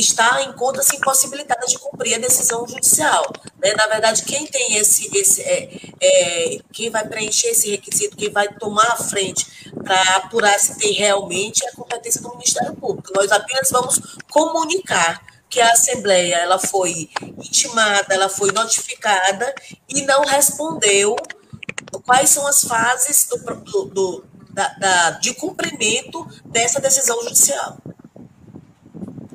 está 0.00 0.42
em 0.42 0.52
conta-se 0.52 0.96
impossibilitada 0.96 1.66
de 1.66 1.78
cumprir 1.78 2.14
a 2.14 2.18
decisão 2.18 2.66
judicial. 2.68 3.32
Né? 3.58 3.72
Na 3.74 3.86
verdade, 3.86 4.22
quem 4.22 4.46
tem 4.46 4.76
esse, 4.76 5.10
esse 5.16 5.42
é, 5.42 5.70
é, 6.00 6.58
quem 6.72 6.90
vai 6.90 7.06
preencher 7.08 7.48
esse 7.48 7.70
requisito, 7.70 8.16
quem 8.16 8.30
vai 8.30 8.48
tomar 8.54 8.92
a 8.92 8.96
frente 8.96 9.65
para 9.86 10.16
apurar 10.16 10.58
se 10.58 10.76
tem 10.76 10.92
realmente 10.92 11.64
a 11.64 11.72
competência 11.72 12.20
do 12.20 12.30
Ministério 12.30 12.74
Público. 12.74 13.12
Nós 13.14 13.30
apenas 13.30 13.70
vamos 13.70 14.00
comunicar 14.28 15.24
que 15.48 15.60
a 15.60 15.70
Assembleia 15.70 16.34
ela 16.38 16.58
foi 16.58 17.08
intimada, 17.38 18.12
ela 18.12 18.28
foi 18.28 18.50
notificada 18.50 19.54
e 19.88 20.02
não 20.02 20.22
respondeu 20.22 21.14
quais 22.04 22.30
são 22.30 22.44
as 22.48 22.64
fases 22.64 23.28
do, 23.28 23.36
do, 23.62 23.84
do 23.84 24.24
da, 24.50 24.68
da, 24.70 25.10
de 25.10 25.34
cumprimento 25.34 26.26
dessa 26.44 26.80
decisão 26.80 27.22
judicial. 27.22 27.76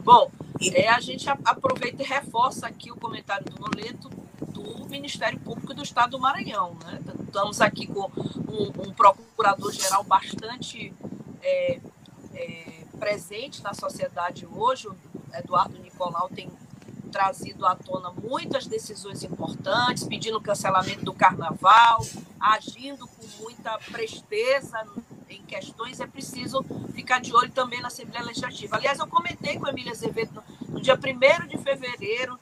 Bom, 0.04 0.30
é, 0.74 0.90
a 0.90 1.00
gente 1.00 1.30
aproveita 1.30 2.04
e 2.04 2.06
reforça 2.06 2.68
aqui 2.68 2.92
o 2.92 2.98
comentário 2.98 3.46
do 3.46 3.60
Noleto 3.60 4.10
do 4.10 4.21
Ministério 4.92 5.40
Público 5.40 5.74
do 5.74 5.82
Estado 5.82 6.12
do 6.12 6.20
Maranhão. 6.20 6.78
Né? 6.84 7.00
Estamos 7.26 7.62
aqui 7.62 7.88
com 7.88 8.12
um, 8.48 8.88
um 8.88 8.94
procurador-geral 8.94 10.04
bastante 10.04 10.94
é, 11.42 11.80
é, 12.34 12.84
presente 13.00 13.64
na 13.64 13.74
sociedade 13.74 14.46
hoje. 14.46 14.88
O 14.88 14.96
Eduardo 15.34 15.80
Nicolau 15.80 16.30
tem 16.30 16.52
trazido 17.12 17.66
à 17.66 17.76
tona 17.76 18.12
muitas 18.12 18.68
decisões 18.68 19.24
importantes, 19.24 20.04
pedindo 20.04 20.40
cancelamento 20.40 21.04
do 21.04 21.14
carnaval, 21.14 22.06
agindo 22.40 23.08
com 23.08 23.44
muita 23.44 23.78
presteza 23.92 24.86
em 25.30 25.42
questões, 25.44 26.00
é 26.00 26.08
preciso 26.08 26.64
ficar 26.94 27.22
de 27.22 27.34
olho 27.34 27.52
também 27.52 27.82
na 27.82 27.88
Assembleia 27.88 28.26
Legislativa. 28.26 28.76
Aliás, 28.76 29.00
eu 29.00 29.08
comentei 29.08 29.58
com 29.58 29.66
a 29.66 29.70
Emília 29.70 29.92
Azevedo 29.92 30.44
no, 30.68 30.74
no 30.76 30.82
dia 30.82 30.96
1 30.96 31.48
de 31.48 31.58
fevereiro, 31.58 32.38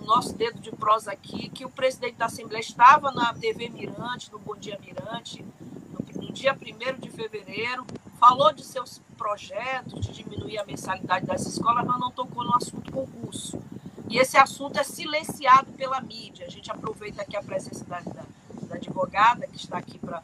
no 0.00 0.06
nosso 0.06 0.34
dedo 0.34 0.58
de 0.60 0.72
prosa 0.72 1.12
aqui, 1.12 1.48
que 1.50 1.64
o 1.64 1.70
presidente 1.70 2.16
da 2.16 2.26
Assembleia 2.26 2.60
estava 2.60 3.10
na 3.12 3.32
TV 3.34 3.68
Mirante, 3.68 4.32
no 4.32 4.38
Bom 4.38 4.56
Dia 4.56 4.78
Mirante, 4.84 5.44
no, 5.90 6.22
no 6.22 6.32
dia 6.32 6.54
1 6.54 6.98
de 6.98 7.10
fevereiro, 7.10 7.86
falou 8.18 8.52
de 8.52 8.64
seus 8.64 9.00
projetos 9.16 10.00
de 10.00 10.12
diminuir 10.12 10.58
a 10.58 10.64
mensalidade 10.64 11.26
das 11.26 11.46
escolas, 11.46 11.86
mas 11.86 12.00
não 12.00 12.10
tocou 12.10 12.42
no 12.42 12.54
assunto 12.56 12.90
concurso. 12.90 13.62
E 14.08 14.18
esse 14.18 14.36
assunto 14.36 14.78
é 14.78 14.82
silenciado 14.82 15.70
pela 15.72 16.00
mídia. 16.00 16.46
A 16.46 16.50
gente 16.50 16.70
aproveita 16.70 17.22
aqui 17.22 17.36
a 17.36 17.42
presença 17.42 17.84
da, 17.84 18.00
da 18.00 18.24
da 18.70 18.76
advogada 18.76 19.46
que 19.48 19.56
está 19.56 19.78
aqui 19.78 19.98
para 19.98 20.22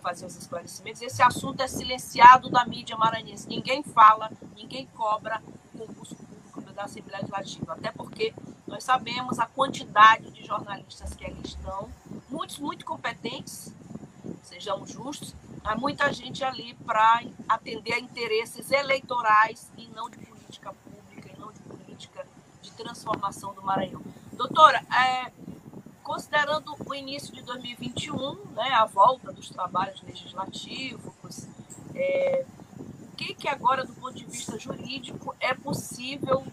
fazer 0.00 0.26
os 0.26 0.36
esclarecimentos, 0.36 1.00
esse 1.00 1.22
assunto 1.22 1.62
é 1.62 1.66
silenciado 1.66 2.50
da 2.50 2.64
mídia 2.66 2.96
maranhense. 2.96 3.48
Ninguém 3.48 3.82
fala, 3.82 4.30
ninguém 4.54 4.86
cobra 4.94 5.42
o 5.74 5.78
concurso 5.78 6.14
público 6.14 6.60
da 6.74 6.84
Assembleia 6.84 7.22
Legislativa, 7.22 7.72
até 7.72 7.90
porque 7.90 8.34
nós 8.76 8.84
sabemos 8.84 9.38
a 9.38 9.46
quantidade 9.46 10.30
de 10.32 10.44
jornalistas 10.44 11.14
que 11.14 11.24
ali 11.24 11.40
estão, 11.42 11.88
muitos 12.28 12.58
muito 12.58 12.84
competentes, 12.84 13.72
sejamos 14.42 14.90
justos, 14.90 15.34
há 15.64 15.74
muita 15.74 16.12
gente 16.12 16.44
ali 16.44 16.74
para 16.84 17.22
atender 17.48 17.94
a 17.94 17.98
interesses 17.98 18.70
eleitorais 18.70 19.70
e 19.78 19.86
não 19.96 20.10
de 20.10 20.18
política 20.18 20.74
pública, 20.74 21.30
e 21.34 21.40
não 21.40 21.50
de 21.50 21.60
política 21.60 22.26
de 22.60 22.70
transformação 22.72 23.54
do 23.54 23.62
Maranhão. 23.62 24.02
Doutora, 24.32 24.84
é, 24.94 25.32
considerando 26.02 26.76
o 26.78 26.94
início 26.94 27.32
de 27.32 27.40
2021, 27.44 28.34
né, 28.52 28.72
a 28.74 28.84
volta 28.84 29.32
dos 29.32 29.48
trabalhos 29.48 30.02
legislativos, 30.02 31.48
é, 31.94 32.44
que, 33.26 33.34
que 33.34 33.48
agora, 33.48 33.84
do 33.84 33.92
ponto 33.94 34.14
de 34.14 34.24
vista 34.24 34.58
jurídico, 34.58 35.34
é 35.40 35.52
possível 35.54 36.44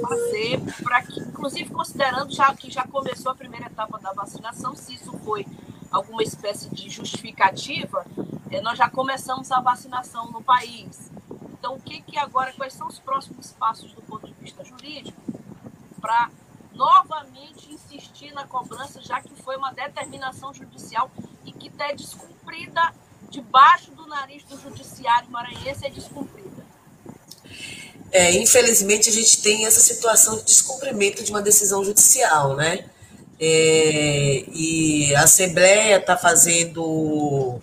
fazer 0.00 0.60
para 0.82 1.02
que, 1.02 1.20
inclusive 1.20 1.70
considerando 1.70 2.32
já 2.32 2.52
que 2.54 2.70
já 2.70 2.84
começou 2.84 3.30
a 3.30 3.34
primeira 3.34 3.66
etapa 3.66 3.98
da 3.98 4.12
vacinação, 4.12 4.74
se 4.74 4.94
isso 4.94 5.16
foi 5.18 5.46
alguma 5.90 6.22
espécie 6.22 6.68
de 6.74 6.90
justificativa, 6.90 8.04
é, 8.50 8.60
nós 8.60 8.76
já 8.76 8.90
começamos 8.90 9.50
a 9.52 9.60
vacinação 9.60 10.30
no 10.30 10.42
país. 10.42 11.10
Então, 11.52 11.74
o 11.74 11.80
que, 11.80 12.00
que 12.00 12.18
agora, 12.18 12.52
quais 12.52 12.74
são 12.74 12.86
os 12.88 12.98
próximos 12.98 13.52
passos 13.52 13.92
do 13.92 14.02
ponto 14.02 14.26
de 14.26 14.34
vista 14.34 14.64
jurídico 14.64 15.20
para 16.00 16.30
novamente 16.74 17.72
insistir 17.72 18.32
na 18.32 18.46
cobrança, 18.46 19.00
já 19.02 19.20
que 19.20 19.34
foi 19.42 19.56
uma 19.56 19.72
determinação 19.72 20.54
judicial 20.54 21.10
e 21.44 21.52
que 21.52 21.70
é 21.78 21.94
descumprida 21.94 22.92
debaixo 23.30 23.92
nariz 24.08 24.42
do 24.44 24.60
judiciário 24.60 25.30
maranhense, 25.30 25.86
é 25.86 25.90
descumprida. 25.90 26.48
É, 28.10 28.32
infelizmente, 28.32 29.08
a 29.08 29.12
gente 29.12 29.42
tem 29.42 29.66
essa 29.66 29.80
situação 29.80 30.36
de 30.36 30.44
descumprimento 30.44 31.22
de 31.22 31.30
uma 31.30 31.42
decisão 31.42 31.84
judicial, 31.84 32.56
né? 32.56 32.86
É, 33.40 34.44
e 34.52 35.14
a 35.14 35.22
Assembleia 35.22 35.98
está 35.98 36.16
fazendo 36.16 37.60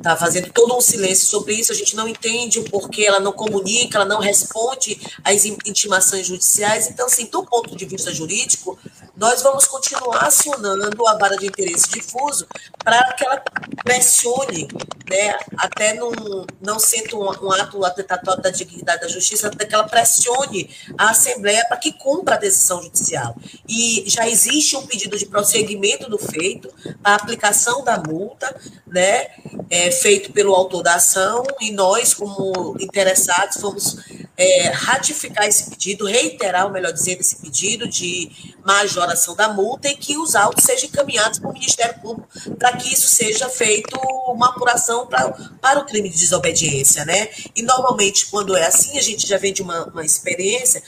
está 0.00 0.16
fazendo 0.16 0.50
todo 0.50 0.74
um 0.74 0.80
silêncio 0.80 1.26
sobre 1.28 1.52
isso, 1.52 1.70
a 1.70 1.74
gente 1.74 1.94
não 1.94 2.08
entende 2.08 2.58
o 2.58 2.64
porquê, 2.64 3.04
ela 3.04 3.20
não 3.20 3.32
comunica, 3.32 3.98
ela 3.98 4.06
não 4.06 4.18
responde 4.18 4.98
às 5.22 5.44
intimações 5.44 6.26
judiciais. 6.26 6.88
Então, 6.88 7.06
assim, 7.06 7.26
do 7.26 7.44
ponto 7.44 7.76
de 7.76 7.84
vista 7.84 8.12
jurídico, 8.12 8.78
nós 9.20 9.42
vamos 9.42 9.66
continuar 9.66 10.24
acionando 10.24 11.06
a 11.06 11.14
vara 11.14 11.36
de 11.36 11.46
interesse 11.46 11.90
difuso 11.90 12.46
para 12.82 13.12
que 13.12 13.22
ela 13.22 13.42
pressione, 13.84 14.66
né, 15.10 15.38
até 15.58 15.92
não, 15.92 16.10
não 16.58 16.78
sendo 16.78 17.20
um, 17.20 17.46
um 17.46 17.52
ato 17.52 17.84
atentatório 17.84 18.42
da 18.42 18.48
dignidade 18.48 19.02
da 19.02 19.08
justiça, 19.08 19.48
até 19.48 19.66
que 19.66 19.74
ela 19.74 19.86
pressione 19.86 20.70
a 20.96 21.10
Assembleia 21.10 21.66
para 21.68 21.76
que 21.76 21.92
cumpra 21.92 22.36
a 22.36 22.38
decisão 22.38 22.82
judicial. 22.82 23.36
E 23.68 24.04
já 24.06 24.26
existe 24.26 24.74
um 24.74 24.86
pedido 24.86 25.18
de 25.18 25.26
prosseguimento 25.26 26.08
do 26.08 26.16
feito, 26.16 26.72
a 27.04 27.14
aplicação 27.14 27.84
da 27.84 27.98
multa, 27.98 28.58
né, 28.86 29.26
é, 29.68 29.90
feito 29.90 30.32
pelo 30.32 30.54
autor 30.54 30.82
da 30.82 30.94
ação, 30.94 31.44
e 31.60 31.70
nós, 31.72 32.14
como 32.14 32.74
interessados, 32.80 33.60
fomos 33.60 33.98
é, 34.40 34.70
ratificar 34.70 35.46
esse 35.46 35.68
pedido, 35.68 36.06
reiterar, 36.06 36.72
melhor 36.72 36.92
dizendo, 36.92 37.20
esse 37.20 37.36
pedido 37.36 37.86
de 37.86 38.54
majoração 38.64 39.36
da 39.36 39.52
multa 39.52 39.88
e 39.88 39.94
que 39.94 40.16
os 40.16 40.34
autos 40.34 40.64
sejam 40.64 40.88
encaminhados 40.88 41.38
para 41.38 41.50
o 41.50 41.52
Ministério 41.52 42.00
Público 42.00 42.26
para 42.58 42.74
que 42.78 42.90
isso 42.90 43.06
seja 43.06 43.50
feito 43.50 44.00
uma 44.28 44.48
apuração 44.48 45.06
pra, 45.06 45.28
para 45.60 45.80
o 45.80 45.84
crime 45.84 46.08
de 46.08 46.16
desobediência, 46.18 47.04
né? 47.04 47.28
E 47.54 47.60
normalmente, 47.60 48.26
quando 48.30 48.56
é 48.56 48.64
assim, 48.64 48.96
a 48.96 49.02
gente 49.02 49.26
já 49.26 49.36
vem 49.36 49.52
de 49.52 49.60
uma, 49.60 49.84
uma 49.88 50.06
experiência, 50.06 50.82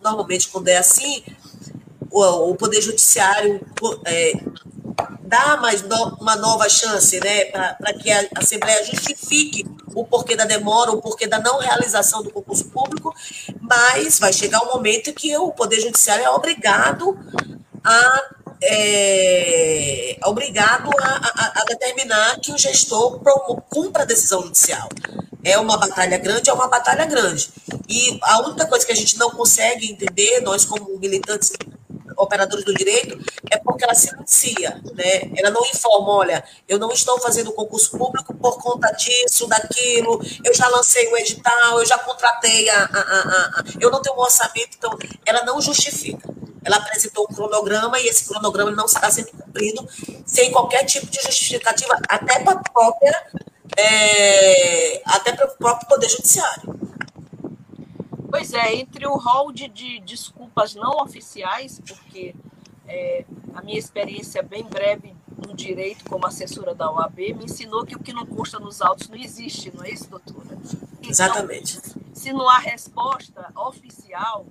normalmente, 0.00 0.46
quando 0.46 0.68
é 0.68 0.76
assim, 0.76 1.24
o, 2.08 2.50
o 2.50 2.54
Poder 2.54 2.80
Judiciário 2.80 3.60
é, 4.04 4.32
dá 5.26 5.56
mais 5.56 5.82
no, 5.82 6.16
uma 6.20 6.36
nova 6.36 6.68
chance, 6.68 7.18
né, 7.20 7.46
para 7.46 7.92
que 7.94 8.10
a 8.10 8.26
Assembleia 8.36 8.84
justifique 8.84 9.66
o 9.94 10.04
porquê 10.04 10.36
da 10.36 10.44
demora, 10.44 10.92
o 10.92 11.00
porquê 11.00 11.26
da 11.26 11.40
não 11.40 11.58
realização 11.58 12.22
do 12.22 12.30
concurso 12.30 12.66
público, 12.66 13.14
mas 13.60 14.18
vai 14.18 14.32
chegar 14.32 14.62
um 14.62 14.72
momento 14.72 15.12
que 15.12 15.36
o 15.36 15.50
Poder 15.52 15.80
Judiciário 15.80 16.24
é 16.24 16.30
obrigado 16.30 17.18
a 17.84 18.22
é, 18.62 20.16
obrigado 20.24 20.88
a, 20.98 21.06
a, 21.06 21.60
a, 21.60 21.64
determinar 21.68 22.40
que 22.40 22.52
o 22.52 22.58
gestor 22.58 23.20
cumpra 23.68 24.02
a 24.02 24.06
decisão 24.06 24.42
judicial. 24.42 24.88
É 25.44 25.58
uma 25.58 25.76
batalha 25.76 26.16
grande, 26.16 26.48
é 26.48 26.52
uma 26.52 26.66
batalha 26.66 27.04
grande. 27.04 27.50
E 27.86 28.18
a 28.22 28.40
única 28.40 28.66
coisa 28.66 28.86
que 28.86 28.92
a 28.92 28.96
gente 28.96 29.18
não 29.18 29.30
consegue 29.30 29.92
entender, 29.92 30.40
nós 30.40 30.64
como 30.64 30.98
militantes 30.98 31.52
operadores 32.16 32.64
do 32.64 32.74
direito, 32.74 33.18
é 33.50 33.58
porque 33.58 33.84
ela 33.84 33.94
silencia, 33.94 34.80
né? 34.94 35.30
Ela 35.36 35.50
não 35.50 35.64
informa, 35.66 36.10
olha, 36.12 36.44
eu 36.68 36.78
não 36.78 36.90
estou 36.90 37.20
fazendo 37.20 37.52
concurso 37.52 37.96
público 37.96 38.34
por 38.34 38.58
conta 38.58 38.90
disso, 38.92 39.46
daquilo, 39.46 40.20
eu 40.44 40.54
já 40.54 40.68
lancei 40.68 41.06
o 41.08 41.16
edital, 41.16 41.78
eu 41.78 41.86
já 41.86 41.98
contratei 41.98 42.68
a, 42.70 42.84
a, 42.84 43.00
a, 43.00 43.60
a 43.60 43.64
eu 43.80 43.90
não 43.90 44.00
tenho 44.00 44.16
um 44.16 44.20
orçamento, 44.20 44.76
então 44.76 44.96
ela 45.24 45.44
não 45.44 45.60
justifica. 45.60 46.28
Ela 46.64 46.78
apresentou 46.78 47.26
um 47.30 47.34
cronograma 47.34 47.98
e 48.00 48.08
esse 48.08 48.26
cronograma 48.26 48.72
não 48.72 48.86
está 48.86 49.08
sendo 49.08 49.30
cumprido 49.30 49.88
sem 50.24 50.50
qualquer 50.50 50.84
tipo 50.84 51.06
de 51.06 51.22
justificativa, 51.22 51.96
até 52.08 52.40
para 52.40 52.58
a 52.58 52.62
própria, 52.70 53.26
é, 53.76 55.00
até 55.04 55.32
para 55.32 55.46
o 55.46 55.56
próprio 55.56 55.88
Poder 55.88 56.08
Judiciário. 56.08 56.76
Pois 58.28 58.52
é, 58.52 58.74
entre 58.74 59.06
o 59.06 59.16
rol 59.16 59.52
de, 59.52 59.68
de 59.68 60.00
desculpas 60.56 60.74
não 60.74 61.02
oficiais, 61.02 61.80
porque 61.86 62.34
é, 62.88 63.24
a 63.54 63.62
minha 63.62 63.78
experiência 63.78 64.42
bem 64.42 64.64
breve 64.64 65.14
no 65.46 65.54
direito 65.54 66.04
como 66.08 66.26
assessora 66.26 66.74
da 66.74 66.90
OAB 66.90 67.18
me 67.34 67.44
ensinou 67.44 67.84
que 67.84 67.94
o 67.94 67.98
que 67.98 68.12
não 68.12 68.24
consta 68.24 68.58
nos 68.58 68.80
autos 68.80 69.08
não 69.08 69.16
existe, 69.16 69.70
não 69.74 69.84
é 69.84 69.90
isso, 69.90 70.08
doutora? 70.08 70.46
Então, 70.54 71.10
Exatamente. 71.10 71.78
Se 72.14 72.32
não 72.32 72.48
há 72.48 72.58
resposta 72.58 73.52
oficial, 73.54 74.46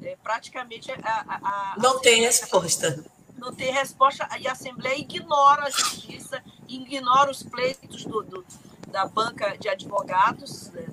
é, 0.00 0.16
praticamente 0.22 0.90
a, 0.90 0.96
a, 1.04 1.74
a 1.74 1.74
não 1.76 2.00
tem 2.00 2.22
resposta. 2.22 3.04
Não 3.36 3.52
tem 3.52 3.72
resposta 3.72 4.26
e 4.38 4.48
a 4.48 4.52
Assembleia 4.52 4.98
ignora 4.98 5.64
a 5.64 5.70
justiça, 5.70 6.42
ignora 6.68 7.30
os 7.30 7.42
pleitos 7.42 8.04
do, 8.04 8.22
do 8.22 8.44
da 8.88 9.06
banca 9.06 9.56
de 9.56 9.68
advogados, 9.68 10.70
né? 10.70 10.86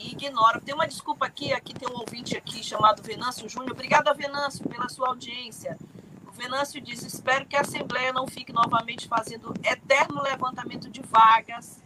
E 0.00 0.12
ignora. 0.12 0.60
Tem 0.60 0.74
uma 0.74 0.86
desculpa 0.86 1.26
aqui, 1.26 1.52
aqui 1.52 1.74
tem 1.74 1.88
um 1.88 1.98
ouvinte 1.98 2.36
aqui 2.36 2.64
chamado 2.64 3.02
Venâncio 3.02 3.48
Júnior. 3.48 3.72
Obrigada, 3.72 4.12
Venâncio, 4.14 4.66
pela 4.68 4.88
sua 4.88 5.08
audiência. 5.08 5.78
O 6.26 6.32
Venâncio 6.32 6.80
diz: 6.80 7.02
espero 7.02 7.46
que 7.46 7.56
a 7.56 7.60
Assembleia 7.60 8.12
não 8.12 8.26
fique 8.26 8.52
novamente 8.52 9.06
fazendo 9.06 9.52
eterno 9.62 10.22
levantamento 10.22 10.88
de 10.90 11.02
vagas 11.02 11.82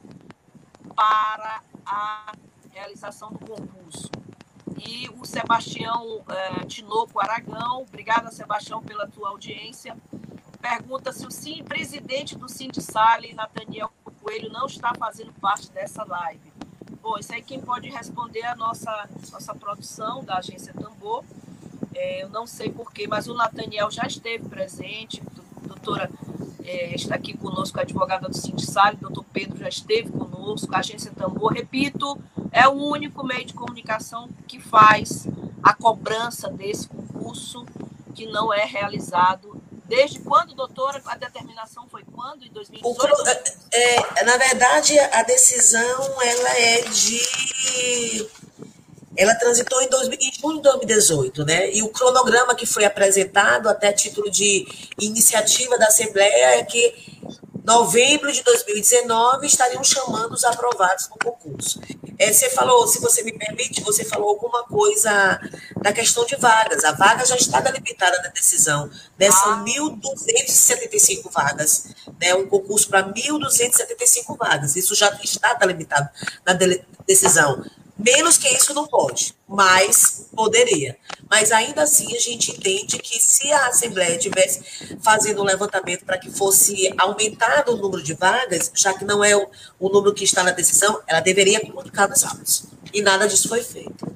para 0.95 1.61
a 1.85 2.33
realização 2.71 3.31
do 3.31 3.39
concurso. 3.39 4.11
E 4.77 5.09
o 5.11 5.25
Sebastião 5.25 6.25
eh, 6.29 6.67
Tinoco 6.67 7.21
Aragão, 7.21 7.83
obrigada, 7.83 8.31
Sebastião, 8.31 8.83
pela 8.83 9.07
tua 9.07 9.31
audiência. 9.31 9.97
Pergunta 10.61 11.13
se 11.13 11.27
o 11.27 11.31
sim, 11.31 11.63
presidente 11.63 12.37
do 12.37 12.49
Sindicale, 12.49 13.35
Nathaniel 13.35 13.93
Coelho, 14.21 14.51
não 14.51 14.67
está 14.67 14.93
fazendo 14.95 15.33
parte 15.35 15.71
dessa 15.71 16.05
live. 16.05 16.54
Bom, 17.05 17.19
isso 17.19 17.35
aí 17.35 17.43
quem 17.43 17.61
pode 17.61 17.91
responder 17.91 18.39
é 18.39 18.47
a 18.47 18.57
nossa, 18.57 19.07
nossa 19.31 19.55
produção 19.55 20.25
da 20.25 20.39
agência 20.39 20.73
Tambor. 20.73 21.23
É, 21.95 22.23
eu 22.23 22.31
não 22.31 22.47
sei 22.47 22.71
porquê, 22.71 23.07
mas 23.07 23.29
o 23.29 23.35
Nathaniel 23.35 23.91
já 23.91 24.07
esteve 24.07 24.49
presente, 24.49 25.23
doutora 25.67 26.11
é, 26.65 26.95
está 26.95 27.17
aqui 27.17 27.37
conosco, 27.37 27.79
a 27.79 27.83
advogada 27.83 28.27
do 28.27 28.35
Sindicale, 28.35 28.97
doutor 28.97 29.23
Pedro 29.35 29.59
já 29.59 29.69
esteve 29.69 30.11
conosco, 30.13 30.75
a 30.75 30.79
agência 30.79 31.13
Tambor, 31.13 31.53
repito, 31.53 32.19
é 32.51 32.67
o 32.67 32.73
único 32.73 33.23
meio 33.23 33.45
de 33.45 33.53
comunicação 33.53 34.31
que 34.49 34.59
faz 34.59 35.29
a 35.63 35.75
cobrança 35.75 36.49
desse 36.49 36.89
concurso 36.89 37.67
que 38.15 38.25
não 38.25 38.51
é 38.51 38.65
realizado 38.65 39.63
Desde 39.85 40.19
quando, 40.21 40.55
doutora? 40.55 41.03
A 41.05 41.17
determinação 41.17 41.87
foi 41.89 42.04
quando? 42.25 42.45
Em 42.47 42.51
2018? 42.51 43.29
É, 43.73 44.21
é, 44.21 44.25
na 44.25 44.37
verdade, 44.39 44.99
a 44.99 45.23
decisão 45.23 46.23
ela 46.23 46.59
é 46.59 46.81
de. 46.83 48.29
Ela 49.17 49.35
transitou 49.37 49.81
em, 49.81 49.89
dois, 49.89 50.09
em 50.09 50.33
junho 50.33 50.57
de 50.57 50.63
2018, 50.63 51.45
né? 51.45 51.71
E 51.71 51.83
o 51.83 51.89
cronograma 51.89 52.55
que 52.55 52.67
foi 52.67 52.85
apresentado, 52.85 53.69
até 53.69 53.93
título 53.93 54.29
de 54.31 54.67
iniciativa 54.99 55.79
da 55.79 55.87
Assembleia, 55.87 56.59
é 56.59 56.65
que 56.65 57.15
novembro 57.65 58.33
de 58.33 58.43
2019 58.43 59.47
estariam 59.47 59.85
chamando 59.85 60.33
os 60.33 60.45
aprovados 60.45 61.09
no 61.09 61.17
concurso. 61.17 61.81
É, 62.19 62.33
você 62.33 62.51
falou, 62.51 62.87
se 62.87 63.01
você 63.01 63.23
me 63.23 63.33
permite, 63.33 63.83
você 63.83 64.05
falou 64.05 64.29
alguma 64.31 64.65
coisa 64.65 65.41
da 65.83 65.93
questão 65.93 66.25
de 66.25 66.37
vagas. 66.37 66.85
A 66.85 66.93
vaga 66.93 67.25
já 67.25 67.37
está 67.37 67.61
delimitada 67.61 68.17
na 68.23 68.29
decisão. 68.29 68.91
Né? 69.19 69.31
São 69.31 69.53
ah. 69.53 69.65
1.275 69.65 71.31
vagas. 71.31 71.95
Né? 72.21 72.35
Um 72.35 72.47
concurso 72.47 72.89
para 72.89 73.03
1.275 73.03 74.37
vagas. 74.37 74.77
Isso 74.77 74.95
já 74.95 75.11
está 75.23 75.55
delimitado 75.55 76.09
na 76.47 76.57
decisão. 77.07 77.65
Menos 77.97 78.37
que 78.37 78.49
isso 78.49 78.75
não 78.75 78.87
pode, 78.87 79.35
mas 79.47 80.29
poderia. 80.35 80.99
Mas 81.31 81.53
ainda 81.53 81.83
assim 81.83 82.15
a 82.15 82.19
gente 82.19 82.51
entende 82.51 82.99
que 82.99 83.21
se 83.21 83.53
a 83.53 83.69
Assembleia 83.69 84.19
tivesse 84.19 84.97
fazendo 85.01 85.41
um 85.41 85.45
levantamento 85.45 86.05
para 86.05 86.19
que 86.19 86.31
fosse 86.31 86.93
aumentado 86.99 87.73
o 87.73 87.77
número 87.77 88.03
de 88.03 88.15
vagas, 88.15 88.73
já 88.75 88.93
que 88.95 89.05
não 89.05 89.23
é 89.23 89.37
o, 89.37 89.49
o 89.79 89.89
número 89.89 90.13
que 90.13 90.25
está 90.25 90.43
na 90.43 90.51
decisão, 90.51 91.01
ela 91.07 91.21
deveria 91.21 91.61
comunicar 91.61 92.09
nos 92.09 92.25
autos. 92.25 92.67
E 92.93 93.01
nada 93.01 93.29
disso 93.29 93.49
foi 93.49 93.63
feito. 93.63 94.13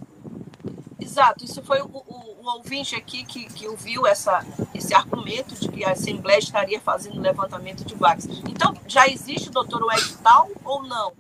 Exato, 1.01 1.45
isso 1.45 1.63
foi 1.63 1.81
o, 1.81 1.87
o, 1.87 2.37
o 2.43 2.57
ouvinte 2.57 2.97
aqui 2.97 3.25
que, 3.25 3.45
que 3.47 3.69
ouviu 3.69 4.07
essa, 4.07 4.45
esse 4.75 4.93
argumento 4.93 5.55
de 5.55 5.69
que 5.69 5.85
a 5.85 5.93
Assembleia 5.93 6.39
estaria 6.39 6.81
fazendo 6.81 7.21
levantamento 7.21 7.85
de 7.85 7.95
vagas. 7.95 8.27
Então, 8.49 8.75
já 8.89 9.07
existe, 9.07 9.51
doutor, 9.51 9.83
o 9.83 9.93
edital 9.93 10.49
ou 10.65 10.83
não? 10.83 11.13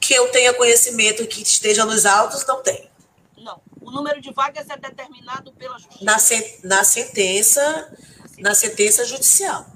Que 0.00 0.14
eu 0.14 0.30
tenha 0.30 0.52
conhecimento 0.54 1.26
que 1.26 1.42
esteja 1.42 1.84
nos 1.84 2.04
autos, 2.04 2.44
não 2.46 2.62
tem. 2.62 2.88
Não. 3.36 3.60
O 3.80 3.90
número 3.90 4.20
de 4.20 4.32
vagas 4.32 4.68
é 4.68 4.76
determinado 4.76 5.52
pela 5.52 5.78
justiça. 5.78 6.04
Na, 6.04 6.18
sen 6.18 6.60
na 6.62 6.84
sentença, 6.84 7.96
na 8.38 8.54
sentença 8.54 9.04
judicial. 9.04 9.66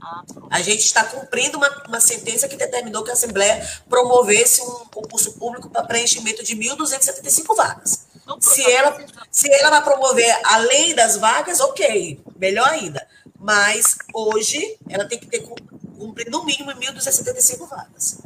Ah, 0.00 0.22
a 0.50 0.60
gente 0.60 0.84
está 0.84 1.04
cumprindo 1.04 1.58
uma, 1.58 1.84
uma 1.88 2.00
sentença 2.00 2.48
que 2.48 2.56
determinou 2.56 3.02
que 3.02 3.10
a 3.10 3.14
Assembleia 3.14 3.68
promovesse 3.88 4.62
um 4.62 4.86
concurso 4.86 5.32
público 5.32 5.68
para 5.68 5.82
preenchimento 5.82 6.44
de 6.44 6.56
1.275 6.56 7.56
vagas. 7.56 8.06
Então, 8.22 8.40
se, 8.40 8.70
ela, 8.70 8.96
se 9.30 9.50
ela 9.50 9.70
vai 9.70 9.82
promover 9.82 10.38
além 10.44 10.94
das 10.94 11.16
vagas, 11.16 11.60
ok, 11.60 12.20
melhor 12.36 12.68
ainda. 12.68 13.06
Mas 13.38 13.96
hoje 14.14 14.78
ela 14.88 15.04
tem 15.04 15.18
que 15.18 15.26
ter 15.26 15.40
cumprido 15.40 16.30
no 16.30 16.44
mínimo 16.44 16.70
1.275 16.70 17.68
vagas. 17.68 18.18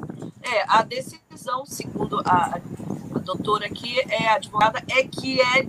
É, 0.43 0.65
a 0.69 0.83
decisão, 0.83 1.65
segundo 1.65 2.21
a, 2.25 2.59
a 3.15 3.19
doutora 3.19 3.67
aqui, 3.67 4.01
é 4.09 4.29
a 4.29 4.35
advogada, 4.35 4.83
é 4.89 5.05
que 5.05 5.41
é 5.41 5.67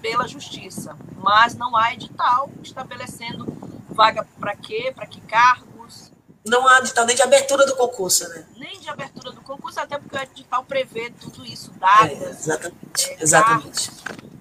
pela 0.00 0.26
justiça, 0.26 0.96
mas 1.16 1.54
não 1.54 1.76
há 1.76 1.92
edital 1.92 2.50
estabelecendo 2.62 3.46
vaga 3.90 4.26
para 4.38 4.56
quê, 4.56 4.92
para 4.94 5.06
que 5.06 5.20
cargos. 5.20 6.10
Não 6.44 6.66
há 6.66 6.78
edital 6.78 7.06
nem 7.06 7.14
de 7.14 7.22
abertura 7.22 7.64
do 7.66 7.76
concurso, 7.76 8.28
né? 8.28 8.46
Nem 8.56 8.80
de 8.80 8.88
abertura 8.88 9.30
do 9.30 9.40
concurso, 9.40 9.78
até 9.78 9.98
porque 9.98 10.16
o 10.16 10.20
edital 10.20 10.64
prevê 10.64 11.10
tudo 11.10 11.44
isso, 11.44 11.70
datas. 11.72 12.10
É, 12.10 12.30
exatamente, 12.30 13.10
é, 13.10 13.22
exatamente. 13.22 13.90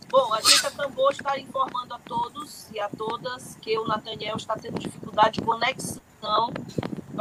Bom, 0.09 0.33
a 0.33 0.37
agência 0.39 0.69
Tambor 0.71 1.11
está 1.11 1.39
informando 1.39 1.93
a 1.93 1.99
todos 1.99 2.67
e 2.71 2.79
a 2.79 2.89
todas 2.89 3.55
que 3.61 3.77
o 3.77 3.87
Nathaniel 3.87 4.35
está 4.35 4.55
tendo 4.57 4.77
dificuldade 4.77 5.39
de 5.39 5.41
conexão 5.41 6.51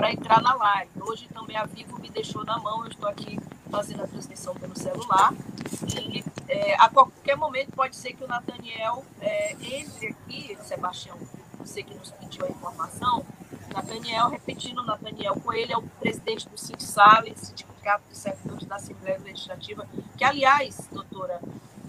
para 0.00 0.12
entrar 0.14 0.40
na 0.40 0.54
live. 0.54 0.90
Hoje 1.02 1.28
também 1.28 1.58
a 1.58 1.66
Vivo 1.66 1.98
me 1.98 2.08
deixou 2.08 2.42
na 2.42 2.58
mão, 2.58 2.84
eu 2.84 2.90
estou 2.90 3.06
aqui 3.06 3.38
fazendo 3.70 4.02
a 4.02 4.06
transmissão 4.06 4.54
pelo 4.54 4.74
celular. 4.74 5.30
E 5.94 6.24
é, 6.48 6.74
a 6.76 6.88
qualquer 6.88 7.36
momento 7.36 7.72
pode 7.72 7.94
ser 7.94 8.14
que 8.14 8.24
o 8.24 8.26
Nathaniel 8.26 9.04
é, 9.20 9.52
entre 9.60 10.08
aqui, 10.08 10.56
Sebastião, 10.62 11.18
você 11.58 11.82
que 11.82 11.92
nos 11.92 12.10
pediu 12.12 12.46
a 12.46 12.48
informação, 12.48 13.26
Nathaniel, 13.74 14.30
repetindo, 14.30 14.82
Nathaniel 14.82 15.38
Coelho 15.38 15.72
é 15.74 15.76
o 15.76 15.82
presidente 15.82 16.48
do 16.48 16.56
SINSALE, 16.56 17.34
Sindicato 17.36 18.04
de 18.08 18.16
Servidores 18.16 18.66
da 18.66 18.76
Assembleia 18.76 19.20
Legislativa, 19.22 19.86
que, 20.16 20.24
aliás, 20.24 20.88
doutora, 20.90 21.42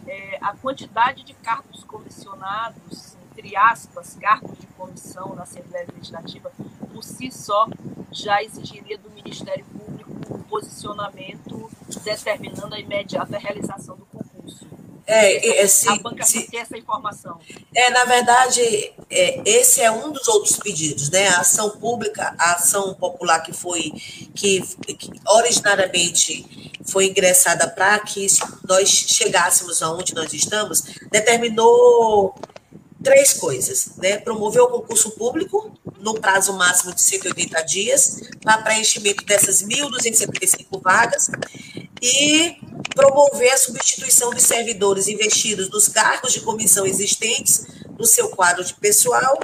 é, 0.05 0.37
a 0.41 0.53
quantidade 0.57 1.23
de 1.23 1.33
cargos 1.35 1.85
comissionados, 1.85 3.15
entre 3.31 3.55
aspas, 3.55 4.17
cargos 4.19 4.59
de 4.59 4.67
comissão 4.67 5.33
na 5.33 5.43
Assembleia 5.43 5.87
Legislativa, 5.95 6.51
por 6.91 7.03
si 7.03 7.31
só, 7.31 7.67
já 8.11 8.43
exigiria 8.43 8.97
do 8.97 9.09
Ministério 9.11 9.65
Público 9.65 10.35
um 10.35 10.43
posicionamento 10.43 11.69
determinando 12.03 12.75
a 12.75 12.79
imediata 12.79 13.37
realização 13.37 13.95
do 13.95 14.05
concurso. 14.05 14.65
É, 15.07 15.61
é 15.61 15.67
sim, 15.67 15.89
a 15.89 15.95
banca 15.95 16.23
sim. 16.23 16.45
tem 16.47 16.59
essa 16.59 16.77
informação. 16.77 17.39
É, 17.75 17.89
na 17.89 18.05
verdade, 18.05 18.61
é, 19.09 19.41
esse 19.45 19.81
é 19.81 19.91
um 19.91 20.11
dos 20.11 20.27
outros 20.27 20.57
pedidos, 20.57 21.09
né? 21.09 21.27
A 21.29 21.41
ação 21.41 21.71
pública, 21.71 22.33
a 22.37 22.53
ação 22.53 22.93
popular 22.93 23.41
que 23.41 23.51
foi, 23.51 23.91
que, 24.33 24.61
que 24.95 25.11
originariamente 25.27 26.71
foi 26.85 27.07
ingressada 27.07 27.67
para 27.67 27.99
que 27.99 28.25
nós 28.67 28.89
chegássemos 28.89 29.81
aonde 29.81 30.13
nós 30.13 30.33
estamos, 30.33 30.81
determinou 31.11 32.35
três 33.03 33.33
coisas, 33.33 33.97
né? 33.97 34.17
Promover 34.17 34.61
o 34.61 34.67
concurso 34.67 35.11
público 35.11 35.73
no 36.01 36.19
prazo 36.19 36.53
máximo 36.53 36.93
de 36.93 37.01
180 37.01 37.61
dias 37.63 38.21
para 38.43 38.61
preenchimento 38.61 39.23
dessas 39.25 39.63
1.275 39.63 40.81
vagas 40.81 41.29
e 42.01 42.57
promover 42.95 43.51
a 43.51 43.57
substituição 43.57 44.31
de 44.31 44.41
servidores 44.41 45.07
investidos 45.07 45.69
nos 45.69 45.87
cargos 45.87 46.33
de 46.33 46.41
comissão 46.41 46.85
existentes 46.85 47.65
no 47.97 48.05
seu 48.05 48.29
quadro 48.29 48.63
de 48.63 48.73
pessoal 48.73 49.39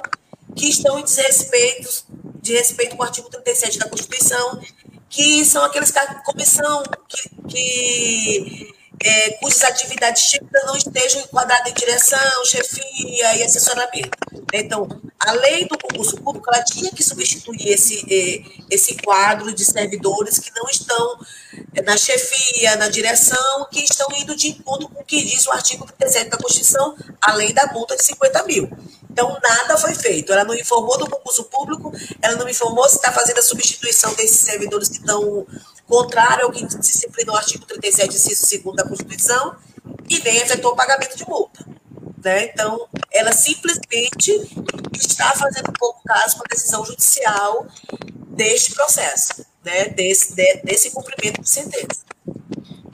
que 0.56 0.68
estão 0.68 0.98
em 0.98 1.04
desrespeito 1.04 2.06
de 2.42 2.54
respeito 2.54 2.96
com 2.96 3.02
o 3.02 3.06
artigo 3.06 3.28
37 3.28 3.78
da 3.78 3.88
Constituição, 3.88 4.60
que 5.08 5.44
são 5.44 5.64
aqueles 5.64 5.90
cargos 5.90 6.16
de 6.16 6.24
comissão 6.24 6.82
que, 7.08 7.30
que 7.48 8.74
é, 9.02 9.30
cujas 9.32 9.62
atividades 9.64 10.22
típicas 10.22 10.64
não 10.66 10.76
estejam 10.76 11.20
enquadradas 11.22 11.70
em 11.70 11.74
direção, 11.74 12.44
chefia 12.44 13.36
e 13.36 13.42
assessoramento. 13.42 14.10
Então, 14.52 14.88
a 15.18 15.32
lei 15.32 15.66
do 15.66 15.78
concurso 15.78 16.16
público 16.16 16.48
ela 16.52 16.62
tinha 16.64 16.90
que 16.90 17.02
substituir 17.02 17.68
esse, 17.68 18.04
é, 18.10 18.64
esse 18.70 18.96
quadro 18.96 19.52
de 19.52 19.64
servidores 19.64 20.38
que 20.38 20.50
não 20.54 20.68
estão 20.68 21.20
é, 21.74 21.82
na 21.82 21.96
chefia, 21.96 22.76
na 22.76 22.88
direção, 22.88 23.66
que 23.70 23.80
estão 23.80 24.08
indo 24.16 24.34
de 24.34 24.48
encontro 24.48 24.88
com 24.88 25.00
o 25.00 25.04
que 25.04 25.24
diz 25.24 25.46
o 25.46 25.52
artigo 25.52 25.86
37 25.86 26.30
da 26.30 26.36
Constituição, 26.36 26.96
além 27.20 27.52
da 27.52 27.66
multa 27.72 27.96
de 27.96 28.04
50 28.04 28.42
mil. 28.44 28.70
Então, 29.10 29.36
nada 29.42 29.76
foi 29.76 29.94
feito. 29.94 30.32
Ela 30.32 30.44
não 30.44 30.54
informou 30.54 30.96
do 30.96 31.10
concurso 31.10 31.44
público, 31.44 31.92
ela 32.22 32.36
não 32.36 32.48
informou 32.48 32.88
se 32.88 32.96
está 32.96 33.10
fazendo 33.10 33.38
a 33.38 33.42
substituição 33.42 34.14
desses 34.14 34.38
servidores 34.38 34.88
que 34.88 34.98
estão 34.98 35.46
contrário 35.88 36.44
ao 36.44 36.52
que 36.52 36.64
disciplina 36.66 37.32
o 37.32 37.36
artigo 37.36 37.64
37, 37.64 38.14
inciso 38.14 38.62
2 38.62 38.76
da 38.76 38.86
Constituição, 38.86 39.56
e 40.08 40.20
nem 40.20 40.36
efetuou 40.36 40.74
o 40.74 40.76
pagamento 40.76 41.16
de 41.16 41.26
multa. 41.26 41.66
Né? 42.22 42.44
Então, 42.46 42.88
ela 43.10 43.32
simplesmente 43.32 44.30
está 44.94 45.32
fazendo 45.34 45.72
pouco 45.72 46.02
caso 46.04 46.36
com 46.36 46.42
a 46.44 46.48
decisão 46.48 46.84
judicial 46.84 47.66
deste 48.28 48.74
processo, 48.74 49.44
né? 49.64 49.88
desse, 49.88 50.34
de, 50.34 50.62
desse 50.62 50.90
cumprimento 50.90 51.40
de 51.40 51.48
sentença. 51.48 52.04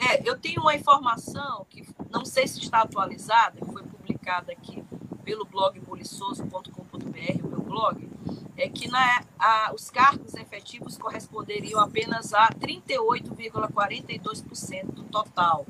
É, 0.09 0.27
eu 0.27 0.37
tenho 0.37 0.61
uma 0.61 0.75
informação 0.75 1.65
que 1.69 1.85
não 2.09 2.23
sei 2.23 2.47
se 2.47 2.59
está 2.59 2.81
atualizada, 2.81 3.57
foi 3.65 3.83
publicada 3.83 4.51
aqui 4.51 4.83
pelo 5.23 5.45
blog 5.45 5.79
boliçoso.com.br, 5.79 7.43
o 7.43 7.47
meu 7.47 7.61
blog, 7.61 8.09
é 8.57 8.69
que 8.69 8.87
na, 8.87 9.21
a, 9.37 9.73
os 9.73 9.89
cargos 9.89 10.33
efetivos 10.35 10.97
corresponderiam 10.97 11.77
apenas 11.79 12.33
a 12.33 12.47
38,42% 12.49 14.85
do 14.85 15.03
total. 15.03 15.67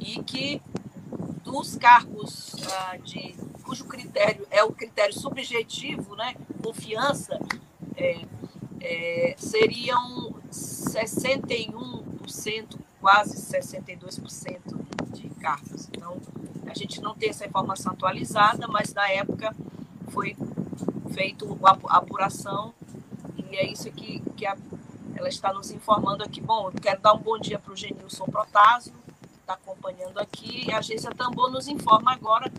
E 0.00 0.22
que 0.22 0.62
dos 1.44 1.76
cargos 1.76 2.56
ah, 2.72 2.96
de 2.98 3.34
cujo 3.62 3.84
critério 3.84 4.46
é 4.50 4.64
o 4.64 4.72
critério 4.72 5.12
subjetivo, 5.12 6.16
né, 6.16 6.34
confiança, 6.62 7.38
é, 7.96 8.24
é, 8.80 9.34
seriam 9.38 10.34
61%, 10.50 12.78
quase 13.00 13.36
62% 13.36 14.60
de 15.12 15.28
cargos. 15.40 15.88
Então, 15.88 16.16
a 16.66 16.74
gente 16.74 17.00
não 17.00 17.14
tem 17.14 17.30
essa 17.30 17.46
informação 17.46 17.92
atualizada, 17.92 18.66
mas 18.68 18.92
na 18.94 19.10
época 19.10 19.54
foi 20.08 20.36
feito 21.08 21.58
a 21.62 21.96
apuração 21.96 22.74
e 23.50 23.56
é 23.56 23.70
isso 23.70 23.90
que, 23.92 24.20
que 24.36 24.46
a, 24.46 24.56
ela 25.14 25.28
está 25.28 25.52
nos 25.52 25.70
informando 25.70 26.22
aqui. 26.22 26.40
Bom, 26.40 26.70
quero 26.72 27.00
dar 27.00 27.14
um 27.14 27.18
bom 27.18 27.38
dia 27.38 27.58
para 27.58 27.72
o 27.72 27.76
Genilson 27.76 28.26
Protásio, 28.26 28.92
que 28.92 29.38
está 29.40 29.54
acompanhando 29.54 30.18
aqui, 30.18 30.70
a 30.72 30.78
agência 30.78 31.10
Tambor 31.10 31.50
nos 31.50 31.68
informa 31.68 32.12
agora 32.12 32.52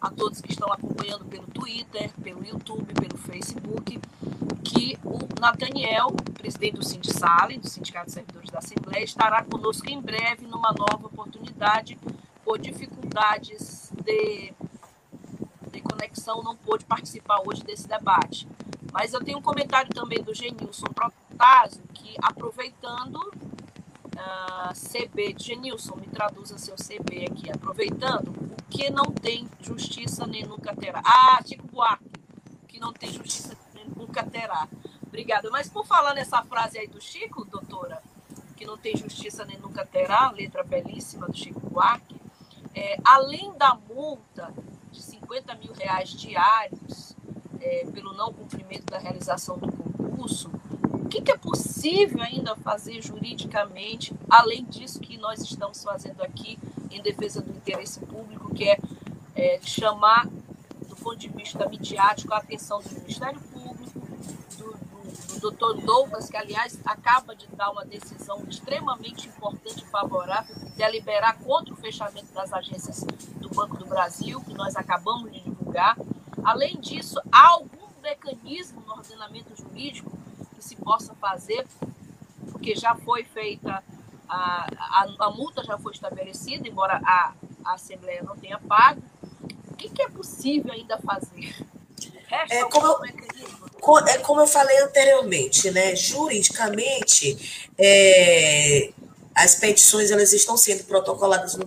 a 0.00 0.10
todos 0.10 0.40
que 0.40 0.50
estão 0.50 0.70
acompanhando 0.72 1.24
pelo 1.26 1.46
Twitter, 1.46 2.10
pelo 2.22 2.44
YouTube, 2.44 2.92
pelo 2.92 3.16
Facebook, 3.16 4.00
que 4.64 4.98
o 5.04 5.18
Nathaniel, 5.40 6.08
presidente 6.34 6.74
do 6.74 6.84
Sindicale, 6.84 7.58
do 7.58 7.68
Sindicato 7.68 8.06
de 8.06 8.12
Servidores 8.12 8.50
da 8.50 8.58
Assembleia, 8.58 9.04
estará 9.04 9.44
conosco 9.44 9.88
em 9.88 10.00
breve 10.00 10.46
numa 10.46 10.72
nova 10.72 11.06
oportunidade 11.06 11.96
por 12.44 12.58
dificuldades 12.58 13.92
de, 14.04 14.52
de 14.60 14.61
conexão, 16.02 16.42
não 16.42 16.56
pôde 16.56 16.84
participar 16.84 17.40
hoje 17.46 17.62
desse 17.62 17.86
debate. 17.86 18.48
Mas 18.92 19.12
eu 19.12 19.22
tenho 19.22 19.38
um 19.38 19.42
comentário 19.42 19.92
também 19.94 20.22
do 20.22 20.34
Genilson 20.34 20.86
Protásio, 20.86 21.82
que 21.94 22.16
aproveitando 22.20 23.16
uh, 23.16 24.72
CB, 24.74 25.36
Genilson, 25.38 25.96
me 25.96 26.08
traduza 26.08 26.58
seu 26.58 26.74
CB 26.74 27.26
aqui, 27.30 27.50
aproveitando, 27.50 28.28
o 28.28 28.62
que 28.68 28.90
não 28.90 29.06
tem 29.06 29.48
justiça 29.60 30.26
nem 30.26 30.44
nunca 30.44 30.74
terá. 30.74 31.00
Ah, 31.04 31.40
Chico 31.46 31.66
Buarque, 31.68 32.10
o 32.62 32.66
que 32.66 32.80
não 32.80 32.92
tem 32.92 33.12
justiça 33.12 33.56
nem 33.72 33.86
nunca 33.86 34.24
terá. 34.24 34.68
Obrigada. 35.06 35.50
Mas 35.50 35.68
por 35.68 35.86
falar 35.86 36.14
nessa 36.14 36.42
frase 36.42 36.78
aí 36.78 36.88
do 36.88 37.00
Chico, 37.00 37.44
doutora, 37.44 38.02
que 38.56 38.66
não 38.66 38.76
tem 38.76 38.96
justiça 38.96 39.44
nem 39.44 39.58
nunca 39.58 39.86
terá, 39.86 40.30
letra 40.30 40.64
belíssima 40.64 41.26
do 41.28 41.36
Chico 41.36 41.60
Buarque, 41.60 42.20
é, 42.74 42.96
além 43.04 43.52
da 43.56 43.74
multa 43.74 44.52
50 45.32 45.54
mil 45.54 45.72
reais 45.72 46.10
diários 46.10 47.16
é, 47.58 47.86
pelo 47.90 48.12
não 48.12 48.32
cumprimento 48.34 48.84
da 48.84 48.98
realização 48.98 49.56
do 49.56 49.72
concurso, 49.72 50.50
o 50.84 51.08
que, 51.08 51.22
que, 51.22 51.30
é 51.30 51.38
possível 51.38 52.20
ainda 52.20 52.54
fazer 52.56 53.00
juridicamente, 53.00 54.12
além 54.28 54.64
disso 54.64 55.00
que 55.00 55.16
nós 55.16 55.40
estamos 55.40 55.82
fazendo 55.82 56.20
aqui 56.22 56.58
em 56.90 57.00
defesa 57.00 57.40
do 57.40 57.50
interesse 57.50 58.00
público, 58.00 58.54
que 58.54 58.68
é, 58.68 58.78
é 59.34 59.60
chamar, 59.62 60.26
do 60.86 60.96
ponto 60.96 61.16
de 61.16 61.28
vista 61.28 61.66
midiático, 61.66 62.34
a 62.34 62.38
atenção 62.38 62.80
do 62.82 62.90
Ministério 62.90 63.40
Público, 63.40 64.02
doutor 65.40 65.74
Douglas, 65.80 66.28
que 66.28 66.36
aliás 66.36 66.78
acaba 66.84 67.34
de 67.34 67.46
dar 67.48 67.70
uma 67.70 67.84
decisão 67.84 68.44
extremamente 68.48 69.28
importante 69.28 69.82
e 69.82 69.86
favorável, 69.86 70.54
deliberar 70.76 71.38
contra 71.38 71.74
o 71.74 71.76
fechamento 71.76 72.32
das 72.32 72.52
agências 72.52 73.02
do 73.40 73.41
Banco 73.52 73.76
do 73.76 73.86
Brasil, 73.86 74.40
que 74.42 74.54
nós 74.54 74.76
acabamos 74.76 75.30
de 75.32 75.40
divulgar. 75.40 75.96
Além 76.44 76.78
disso, 76.80 77.20
há 77.30 77.50
algum 77.50 77.86
mecanismo 78.02 78.82
no 78.86 78.94
ordenamento 78.94 79.54
jurídico 79.56 80.10
que 80.54 80.64
se 80.64 80.76
possa 80.76 81.14
fazer, 81.14 81.66
porque 82.50 82.74
já 82.74 82.94
foi 82.94 83.24
feita, 83.24 83.82
a, 84.28 84.66
a, 84.78 85.06
a 85.18 85.30
multa 85.30 85.62
já 85.62 85.78
foi 85.78 85.92
estabelecida, 85.92 86.66
embora 86.66 87.00
a, 87.04 87.32
a 87.64 87.74
Assembleia 87.74 88.22
não 88.22 88.36
tenha 88.36 88.58
pago. 88.58 89.02
O 89.70 89.74
que, 89.74 89.88
que 89.88 90.02
é 90.02 90.08
possível 90.08 90.72
ainda 90.72 90.98
fazer? 90.98 91.54
Resta 92.26 92.54
é, 92.54 92.64
como, 92.64 93.00
mecanismo? 93.00 93.66
é 94.08 94.18
como 94.18 94.40
eu 94.40 94.46
falei 94.46 94.78
anteriormente, 94.82 95.70
né? 95.70 95.94
Juridicamente, 95.94 97.70
é, 97.78 98.92
as 99.34 99.54
petições 99.54 100.10
elas 100.10 100.32
estão 100.32 100.56
sendo 100.56 100.84
protocoladas 100.84 101.54
no, 101.54 101.64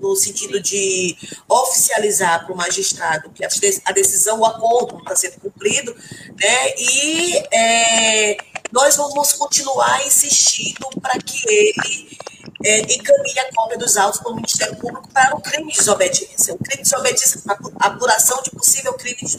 no 0.00 0.16
sentido 0.16 0.60
de 0.60 1.16
oficializar 1.48 2.44
para 2.44 2.54
o 2.54 2.56
magistrado 2.56 3.30
que 3.30 3.44
a 3.44 3.92
decisão, 3.92 4.40
o 4.40 4.44
acordo 4.44 4.94
não 4.94 5.02
está 5.02 5.16
sendo 5.16 5.40
cumprido, 5.40 5.94
né? 6.40 6.74
E 6.78 7.36
é, 7.52 8.36
nós 8.72 8.96
vamos 8.96 9.32
continuar 9.34 10.06
insistindo 10.06 10.88
para 11.00 11.18
que 11.18 11.42
ele 11.48 12.18
é, 12.64 12.80
encaminhe 12.80 13.38
a 13.40 13.52
cópia 13.54 13.78
dos 13.78 13.96
autos 13.96 14.20
para 14.20 14.32
o 14.32 14.36
Ministério 14.36 14.76
Público 14.76 15.08
para 15.12 15.36
o 15.36 15.40
crime 15.40 15.72
de 15.72 15.78
desobediência. 15.78 16.54
O 16.54 16.58
crime 16.58 16.82
de 16.82 16.90
desobediência, 16.90 17.42
a 17.80 17.86
apuração 17.86 18.42
de 18.42 18.50
possível 18.50 18.94
crime 18.94 19.16
de 19.16 19.36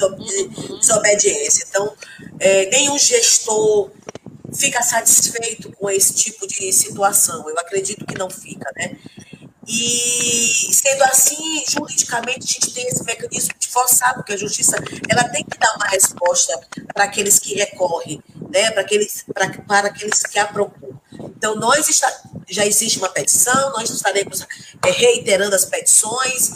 desobediência. 0.79 1.65
Então, 1.67 1.93
é, 2.39 2.65
nenhum 2.67 2.97
gestor 2.97 3.91
fica 4.55 4.81
satisfeito 4.81 5.71
com 5.71 5.89
esse 5.89 6.13
tipo 6.13 6.47
de 6.47 6.71
situação. 6.71 7.49
Eu 7.49 7.57
acredito 7.59 8.05
que 8.05 8.17
não 8.17 8.29
fica, 8.29 8.71
né? 8.75 8.97
E 9.65 10.73
sendo 10.73 11.03
assim, 11.03 11.63
juridicamente, 11.69 12.45
a 12.49 12.53
gente 12.53 12.73
tem 12.73 12.85
esse 12.87 13.03
mecanismo 13.03 13.53
de 13.57 13.67
forçar, 13.69 14.13
porque 14.13 14.33
a 14.33 14.37
justiça 14.37 14.75
ela 15.09 15.23
tem 15.29 15.43
que 15.43 15.57
dar 15.57 15.73
uma 15.75 15.87
resposta 15.87 16.59
para 16.93 17.05
aqueles 17.05 17.39
que 17.39 17.55
recorrem, 17.55 18.21
né? 18.51 18.71
para, 18.71 18.81
aqueles, 18.81 19.23
para, 19.33 19.49
para 19.61 19.87
aqueles 19.87 20.19
que 20.19 20.37
a 20.37 20.47
procuram. 20.47 20.99
Então, 21.37 21.55
nós 21.55 21.87
está, 21.87 22.11
já 22.49 22.65
existe 22.65 22.97
uma 22.97 23.09
petição, 23.09 23.71
nós 23.71 23.89
estaremos 23.89 24.45
é, 24.85 24.91
reiterando 24.91 25.55
as 25.55 25.65
petições. 25.65 26.51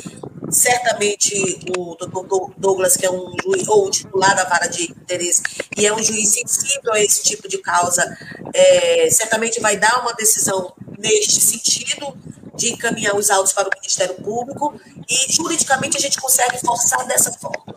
Certamente 0.49 1.59
o 1.77 1.95
doutor 1.95 2.53
Douglas, 2.57 2.95
que 2.95 3.05
é 3.05 3.11
um 3.11 3.33
juiz, 3.43 3.67
ou 3.67 3.87
o 3.87 3.91
titular 3.91 4.35
da 4.35 4.45
vara 4.45 4.67
de 4.67 4.91
interesse, 4.91 5.41
e 5.77 5.85
é 5.85 5.93
um 5.93 6.01
juiz 6.01 6.33
sensível 6.33 6.93
a 6.93 6.99
esse 6.99 7.23
tipo 7.23 7.47
de 7.47 7.57
causa, 7.57 8.17
é, 8.53 9.09
certamente 9.09 9.59
vai 9.59 9.77
dar 9.77 10.01
uma 10.01 10.13
decisão 10.13 10.73
neste 10.97 11.41
sentido 11.41 12.17
de 12.55 12.73
encaminhar 12.73 13.15
os 13.15 13.29
autos 13.29 13.53
para 13.53 13.67
o 13.67 13.71
Ministério 13.75 14.15
Público 14.15 14.79
e 15.07 15.31
juridicamente 15.31 15.97
a 15.97 15.99
gente 15.99 16.19
consegue 16.19 16.59
forçar 16.59 17.05
dessa 17.07 17.31
forma. 17.33 17.75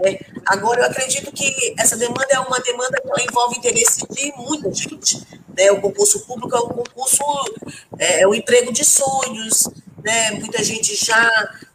Né? 0.00 0.18
Agora, 0.46 0.80
eu 0.80 0.86
acredito 0.86 1.30
que 1.32 1.74
essa 1.78 1.96
demanda 1.96 2.28
é 2.30 2.38
uma 2.38 2.60
demanda 2.60 3.00
que 3.00 3.22
envolve 3.22 3.58
interesse 3.58 4.06
de 4.08 4.32
muita 4.36 4.72
gente. 4.72 5.20
Né? 5.56 5.70
O 5.72 5.80
concurso 5.80 6.20
público 6.20 6.54
é 6.54 6.60
um 6.60 6.68
concurso, 6.68 7.22
é, 7.98 8.22
é 8.22 8.28
um 8.28 8.34
emprego 8.34 8.72
de 8.72 8.84
sonhos, 8.84 9.68
né? 10.02 10.30
muita 10.32 10.62
gente 10.62 10.94
já 10.94 11.28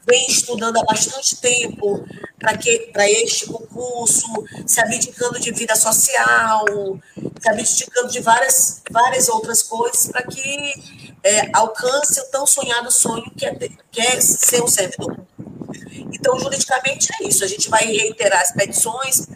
vem 0.08 0.28
estudando 0.28 0.78
há 0.78 0.84
bastante 0.84 1.36
tempo 1.36 2.04
para 2.40 3.10
este 3.10 3.48
concurso, 3.48 4.28
se 4.66 4.80
abdicando 4.80 5.40
de 5.40 5.52
vida 5.52 5.76
social, 5.76 6.66
se 7.42 7.50
abdicando 7.50 8.10
de 8.10 8.22
várias, 8.22 8.82
várias 8.90 9.28
outras 9.28 9.62
coisas 9.64 10.08
para 10.08 10.24
que 10.24 10.74
é, 11.24 11.50
alcance 11.54 12.20
o 12.22 12.26
tão 12.32 12.48
sonhado 12.48 12.90
sonho 12.90 13.30
que 13.36 13.46
é, 13.46 13.54
que 13.92 14.02
é 14.02 14.22
ser 14.22 14.64
um 14.64 14.68
servidor. 14.68 15.20
Então, 16.14 16.40
juridicamente 16.40 17.10
é 17.20 17.28
isso. 17.28 17.44
A 17.44 17.48
gente 17.48 17.70
vai 17.70 17.84
reiterar 17.86 18.42
as 18.42 18.52
petições, 18.52 19.28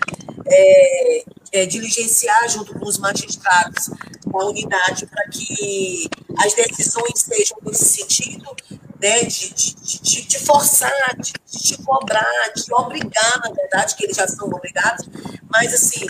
é, 0.48 1.24
é, 1.52 1.66
diligenciar 1.66 2.50
junto 2.50 2.74
com 2.80 2.86
os 2.86 2.98
magistrados 2.98 3.90
a 4.34 4.46
unidade 4.46 5.06
para 5.08 5.28
que 5.28 6.10
as 6.38 6.54
decisões 6.54 7.20
sejam 7.20 7.58
nesse 7.64 7.86
sentido, 7.86 8.56
né, 9.02 9.24
de, 9.24 9.54
de, 9.54 10.02
de, 10.02 10.22
de 10.28 10.40
forçar, 10.40 11.16
de, 11.18 11.34
de 11.50 11.78
cobrar, 11.80 12.54
de 12.56 12.72
obrigar, 12.74 13.42
na 13.44 13.52
verdade, 13.52 13.96
que 13.96 14.04
eles 14.04 14.16
já 14.16 14.28
são 14.28 14.48
obrigados, 14.48 15.08
mas 15.50 15.74
assim, 15.74 16.06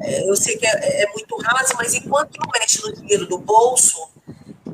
é, 0.00 0.28
eu 0.28 0.34
sei 0.34 0.56
que 0.56 0.66
é, 0.66 1.02
é, 1.02 1.12
muito 1.12 1.36
raso, 1.36 1.74
mas 1.76 1.94
enquanto 1.94 2.36
não 2.36 2.50
mexe 2.58 2.82
no 2.82 2.92
dinheiro 2.92 3.26
do 3.26 3.38
bolso, 3.38 4.08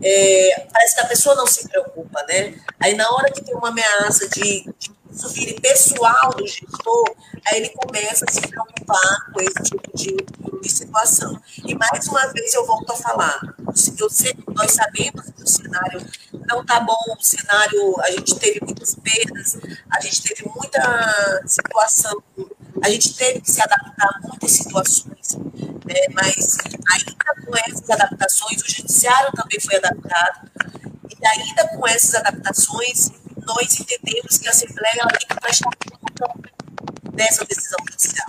é, 0.03 0.67
parece 0.73 0.95
que 0.95 1.01
a 1.01 1.07
pessoa 1.07 1.35
não 1.35 1.47
se 1.47 1.69
preocupa, 1.69 2.25
né? 2.27 2.55
Aí 2.81 2.95
na 2.95 3.11
hora 3.11 3.31
que 3.31 3.45
tem 3.45 3.55
uma 3.55 3.69
ameaça 3.69 4.27
de, 4.31 4.65
de 4.79 4.91
vire 5.35 5.61
pessoal 5.61 6.31
do 6.31 6.47
gestor, 6.47 7.15
aí 7.47 7.59
ele 7.59 7.69
começa 7.71 8.25
a 8.27 8.33
se 8.33 8.41
preocupar 8.41 9.33
com 9.33 9.41
esse 9.43 9.63
tipo 9.65 9.91
de, 9.95 10.17
de 10.63 10.69
situação. 10.71 11.41
E 11.67 11.75
mais 11.75 12.07
uma 12.09 12.27
vez 12.29 12.55
eu 12.55 12.67
volto 12.67 12.91
a 12.93 12.97
falar, 12.97 13.41
eu 13.99 14.09
sei, 14.11 14.35
nós 14.55 14.73
sabemos 14.73 15.27
que 15.37 15.43
o 15.43 15.47
cenário 15.47 16.01
não 16.51 16.63
está 16.63 16.81
bom, 16.81 17.17
o 17.17 17.23
cenário, 17.23 18.01
a 18.01 18.11
gente 18.11 18.39
teve 18.39 18.61
muitas 18.63 18.95
perdas, 18.97 19.57
a 19.91 20.01
gente 20.01 20.23
teve 20.23 20.51
muita 20.55 21.43
situação, 21.47 22.23
a 22.83 22.91
gente 22.91 23.15
teve 23.15 23.41
que 23.41 23.51
se 23.51 23.63
adaptar 23.63 24.09
a 24.09 24.27
muitas 24.27 24.51
situações, 24.51 25.37
né? 25.87 26.07
mas 26.13 26.59
ainda 26.67 27.15
com 27.47 27.57
essas 27.57 27.91
adaptações, 27.91 28.63
o 28.63 28.71
judiciário 28.71 29.31
também 29.33 29.61
foi 29.61 29.77
adaptado, 29.77 30.51
e 31.09 31.27
ainda 31.27 31.69
com 31.69 31.87
essas 31.87 32.15
adaptações, 32.17 33.13
nós 33.47 33.81
entendemos 33.81 34.39
que 34.39 34.49
a 34.49 34.51
Assembleia 34.51 35.07
tem 35.19 35.29
que 35.29 35.41
prestar 35.41 35.71
conta 35.89 36.51
dessa 37.13 37.45
decisão 37.45 37.79
judicial. 37.91 38.27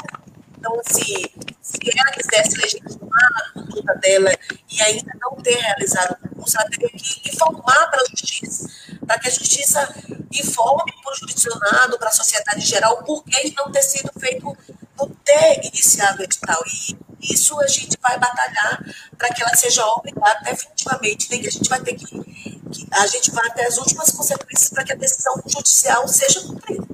Então, 0.61 0.79
assim, 0.85 1.25
se 1.59 1.79
ela 1.97 2.11
quisesse 2.11 2.55
legitimar 2.55 3.31
a 3.35 3.53
conduta 3.53 3.95
dela 3.95 4.31
e 4.69 4.81
ainda 4.83 5.11
não 5.19 5.35
ter 5.37 5.55
realizado 5.55 6.11
o 6.11 6.29
concurso, 6.29 6.55
ela 6.55 6.69
teria 6.69 6.89
que 6.89 7.29
informar 7.33 7.89
para 7.89 7.99
a 7.99 8.05
Justiça, 8.05 8.69
para 9.07 9.17
que 9.17 9.27
a 9.27 9.31
Justiça 9.31 9.91
informe 10.31 10.93
para 11.01 11.11
o 11.11 11.15
jurisdicionado, 11.15 11.97
para 11.97 12.09
a 12.09 12.11
sociedade 12.11 12.59
em 12.59 12.65
geral, 12.65 13.03
por 13.03 13.23
que 13.23 13.51
não 13.57 13.71
ter 13.71 13.81
sido 13.81 14.11
feito, 14.19 14.55
não 14.95 15.09
ter 15.25 15.65
iniciado 15.65 16.19
o 16.19 16.23
edital. 16.23 16.61
E 16.67 17.33
isso 17.33 17.59
a 17.59 17.65
gente 17.65 17.97
vai 17.99 18.19
batalhar 18.19 18.85
para 19.17 19.33
que 19.33 19.41
ela 19.41 19.55
seja 19.55 19.83
obrigada 19.87 20.41
definitivamente, 20.43 21.27
nem 21.31 21.41
que 21.41 21.47
a 21.47 21.51
gente 21.51 21.67
vai 21.67 21.81
ter 21.81 21.95
que, 21.95 22.05
que 22.05 22.87
a 22.91 23.07
gente 23.07 23.31
vai 23.31 23.47
até 23.47 23.65
as 23.65 23.79
últimas 23.79 24.11
consequências 24.11 24.69
para 24.69 24.83
que 24.83 24.93
a 24.93 24.95
decisão 24.95 25.41
judicial 25.47 26.07
seja 26.07 26.39
cumprida. 26.41 26.85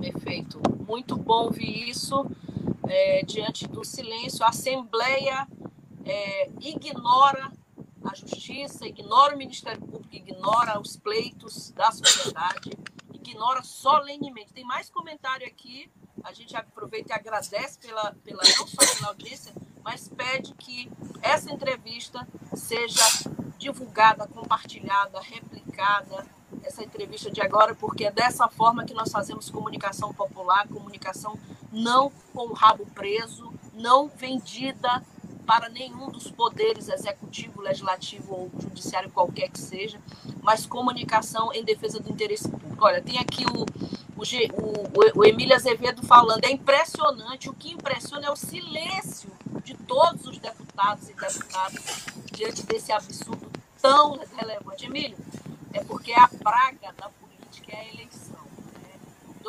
Perfeito. 0.00 0.62
Muito 0.86 1.16
bom 1.16 1.46
ouvir 1.46 1.90
isso. 1.90 2.24
É, 2.92 3.22
diante 3.22 3.68
do 3.68 3.84
silêncio, 3.84 4.44
a 4.44 4.48
Assembleia 4.48 5.46
é, 6.04 6.50
ignora 6.60 7.52
a 8.04 8.14
Justiça, 8.16 8.86
ignora 8.86 9.34
o 9.34 9.38
Ministério 9.38 9.80
Público, 9.80 10.14
ignora 10.14 10.80
os 10.80 10.96
pleitos 10.96 11.70
da 11.70 11.92
sociedade, 11.92 12.70
ignora 13.14 13.62
solenemente. 13.62 14.52
Tem 14.52 14.64
mais 14.64 14.90
comentário 14.90 15.46
aqui 15.46 15.88
a 16.24 16.32
gente 16.32 16.56
aproveita 16.56 17.12
e 17.12 17.16
agradece 17.16 17.78
pela, 17.78 18.14
pela 18.24 18.42
não 18.58 18.66
só 18.66 18.94
pela 18.94 19.08
audiência, 19.08 19.52
mas 19.82 20.08
pede 20.08 20.54
que 20.54 20.90
essa 21.22 21.50
entrevista 21.50 22.26
seja 22.54 23.02
divulgada, 23.58 24.26
compartilhada, 24.26 25.20
replicada, 25.20 26.26
essa 26.62 26.82
entrevista 26.82 27.30
de 27.30 27.40
agora, 27.40 27.74
porque 27.74 28.04
é 28.04 28.10
dessa 28.10 28.48
forma 28.48 28.84
que 28.84 28.94
nós 28.94 29.10
fazemos 29.10 29.50
comunicação 29.50 30.12
popular, 30.12 30.68
comunicação 30.68 31.38
não 31.72 32.10
com 32.32 32.48
o 32.48 32.52
rabo 32.52 32.86
preso, 32.94 33.52
não 33.74 34.08
vendida 34.08 35.02
para 35.46 35.68
nenhum 35.68 36.08
dos 36.08 36.30
poderes 36.30 36.88
executivo, 36.88 37.60
legislativo 37.60 38.32
ou 38.32 38.50
judiciário, 38.60 39.10
qualquer 39.10 39.48
que 39.48 39.58
seja, 39.58 40.00
mas 40.42 40.64
comunicação 40.64 41.52
em 41.52 41.64
defesa 41.64 41.98
do 41.98 42.08
interesse 42.08 42.48
público. 42.48 42.84
Olha, 42.84 43.02
tem 43.02 43.18
aqui 43.18 43.44
o, 43.46 43.66
o, 44.16 44.22
o, 44.22 45.18
o 45.20 45.24
Emílio 45.24 45.54
Azevedo 45.54 46.02
falando, 46.06 46.44
é 46.44 46.50
impressionante, 46.52 47.50
o 47.50 47.54
que 47.54 47.72
impressiona 47.72 48.26
é 48.26 48.30
o 48.30 48.36
silêncio 48.36 49.30
de 49.64 49.74
todos 49.74 50.26
os 50.26 50.38
deputados 50.38 51.08
e 51.08 51.14
deputadas 51.14 52.06
diante 52.32 52.64
desse 52.64 52.92
absurdo 52.92 53.50
tão 53.80 54.20
relevante. 54.36 54.86
Emílio, 54.86 55.18
é 55.72 55.82
porque 55.82 56.12
a 56.12 56.28
praga 56.28 56.92
da 56.96 57.08
política 57.08 57.72
é 57.72 57.80
a 57.80 57.88
eleição. 57.92 58.39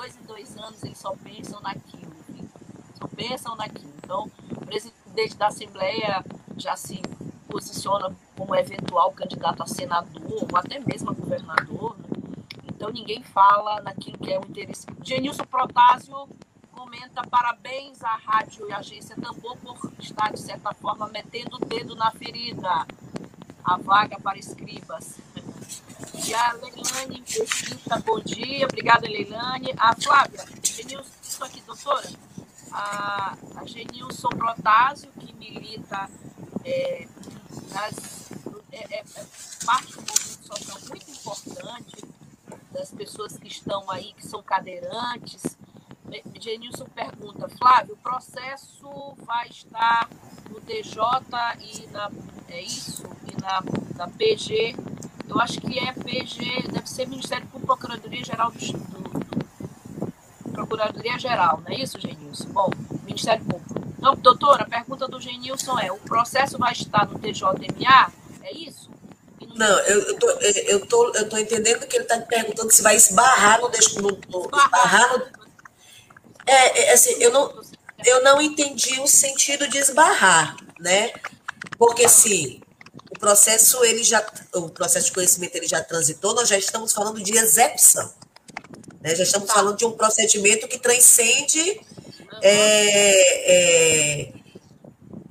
Dois 0.01 0.17
em 0.17 0.23
dois 0.23 0.57
anos 0.57 0.83
eles 0.83 0.97
só 0.97 1.15
pensam 1.15 1.61
naquilo, 1.61 2.11
só 2.97 3.07
pensam 3.07 3.55
naquilo. 3.55 3.93
Então, 4.03 4.31
o 4.49 4.65
presidente 4.65 5.37
da 5.37 5.45
Assembleia 5.45 6.25
já 6.57 6.75
se 6.75 6.99
posiciona 7.47 8.11
como 8.35 8.55
eventual 8.55 9.11
candidato 9.11 9.61
a 9.61 9.67
senador 9.67 10.23
ou 10.51 10.57
até 10.57 10.79
mesmo 10.79 11.11
a 11.11 11.13
governador, 11.13 11.95
né? 11.99 12.05
Então 12.67 12.89
ninguém 12.89 13.21
fala 13.21 13.79
naquilo 13.81 14.17
que 14.17 14.33
é 14.33 14.39
o 14.39 14.43
interesse. 14.43 14.87
Genilson 15.03 15.43
Protásio 15.43 16.27
comenta 16.71 17.21
parabéns 17.29 18.03
à 18.03 18.15
rádio 18.15 18.67
e 18.67 18.71
à 18.71 18.77
agência 18.77 19.15
Tambor 19.15 19.55
por 19.57 19.93
estar, 19.99 20.33
de 20.33 20.39
certa 20.39 20.73
forma, 20.73 21.07
metendo 21.09 21.57
o 21.57 21.59
dedo 21.59 21.95
na 21.95 22.09
ferida. 22.09 22.87
A 23.63 23.77
vaga 23.77 24.19
para 24.19 24.39
escribas. 24.39 25.19
E 26.25 26.33
a 26.33 26.53
Leilane 26.53 27.23
bom 28.05 28.19
dia. 28.19 28.65
Obrigada, 28.65 29.07
Leilane. 29.07 29.73
A 29.77 29.95
Flávia, 29.95 30.45
Genilson, 30.63 31.43
aqui, 31.43 31.61
doutora. 31.61 32.09
A, 32.71 33.37
a 33.55 33.65
Genilson 33.65 34.29
Protásio, 34.29 35.11
que 35.19 35.33
milita 35.33 36.09
é, 36.63 37.07
nas, 37.73 38.31
é, 38.71 38.97
é, 38.97 38.99
é 38.99 39.25
parte 39.65 39.93
do 39.93 40.01
movimento 40.01 40.45
social 40.45 40.77
muito 40.87 41.11
importante 41.11 42.05
das 42.71 42.91
pessoas 42.91 43.37
que 43.37 43.47
estão 43.47 43.89
aí, 43.89 44.13
que 44.13 44.25
são 44.25 44.41
cadeirantes. 44.41 45.57
Genilson 46.39 46.85
pergunta, 46.85 47.47
Flávio, 47.49 47.93
o 47.93 47.97
processo 47.97 49.15
vai 49.19 49.47
estar 49.47 50.09
no 50.49 50.59
DJ 50.61 51.01
e 51.59 51.87
na. 51.87 52.11
É 52.49 52.61
isso? 52.61 53.03
E 53.27 53.41
na, 53.41 53.61
na 53.95 54.07
PG. 54.09 54.75
Eu 55.31 55.39
acho 55.39 55.61
que 55.61 55.79
é 55.79 55.93
PG, 55.93 56.67
deve 56.73 56.89
ser 56.89 57.07
Ministério 57.07 57.47
Público 57.47 57.67
Procuradoria 57.67 58.21
Geral 58.21 58.51
do, 58.51 58.59
do 58.59 60.51
Procuradoria 60.51 61.17
Geral, 61.17 61.61
não 61.65 61.73
é 61.73 61.79
isso, 61.79 61.97
Genilson? 62.01 62.49
Bom, 62.49 62.69
Ministério 63.05 63.45
Público. 63.45 63.81
Então, 63.97 64.13
doutora, 64.17 64.63
a 64.63 64.69
pergunta 64.69 65.07
do 65.07 65.21
Genilson 65.21 65.79
é: 65.79 65.89
o 65.89 65.97
processo 65.99 66.57
vai 66.57 66.73
estar 66.73 67.07
no 67.07 67.17
TJMA? 67.17 68.11
É 68.43 68.53
isso? 68.53 68.91
Não, 69.55 69.79
eu, 69.79 69.99
estou 70.01 70.17
tô, 70.17 70.41
eu, 70.41 70.85
tô, 70.85 71.15
eu 71.15 71.29
tô 71.29 71.37
entendendo 71.37 71.87
que 71.87 71.95
ele 71.95 72.03
está 72.03 72.19
perguntando 72.19 72.71
se 72.71 72.81
vai 72.81 72.97
esbarrar 72.97 73.61
no, 73.61 73.69
no, 73.69 74.19
no 74.29 74.57
esbarrar 74.57 75.17
no, 75.17 75.25
é, 76.45 76.89
é, 76.89 76.93
assim, 76.93 77.11
eu 77.23 77.31
não, 77.31 77.61
eu 78.05 78.21
não 78.21 78.41
entendi 78.41 78.99
o 78.99 79.07
sentido 79.07 79.65
de 79.69 79.77
esbarrar, 79.77 80.57
né? 80.77 81.13
Porque 81.77 82.05
o 82.05 82.60
processo 83.21 83.85
ele 83.85 84.03
já, 84.03 84.25
o 84.53 84.69
processo 84.69 85.05
de 85.05 85.11
conhecimento 85.13 85.55
ele 85.55 85.67
já 85.67 85.81
transitou, 85.81 86.33
nós 86.33 86.49
já 86.49 86.57
estamos 86.57 86.91
falando 86.91 87.21
de 87.21 87.37
execução, 87.37 88.11
né? 88.99 89.15
Já 89.15 89.23
estamos 89.23 89.51
falando 89.51 89.77
de 89.77 89.85
um 89.85 89.91
procedimento 89.91 90.67
que 90.67 90.79
transcende 90.79 91.79
é, 92.41 93.53
é, 93.53 94.33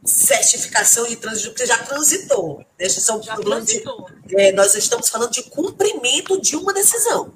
certificação 0.04 1.06
de 1.06 1.16
trânsito, 1.16 1.52
que 1.52 1.66
já 1.66 1.78
transitou. 1.78 2.64
Né? 2.78 2.88
São 2.88 3.22
já 3.22 3.36
transitou. 3.36 4.06
De, 4.24 4.40
é, 4.40 4.52
nós 4.52 4.74
estamos 4.74 5.08
falando 5.08 5.32
de 5.32 5.42
cumprimento 5.44 6.40
de 6.40 6.56
uma 6.56 6.72
decisão. 6.72 7.32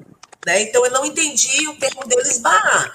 Né? 0.47 0.63
Então, 0.63 0.85
eu 0.85 0.93
não 0.93 1.05
entendi 1.05 1.69
o 1.69 1.77
termo 1.77 2.07
dele 2.07 2.29
esbarrar. 2.29 2.93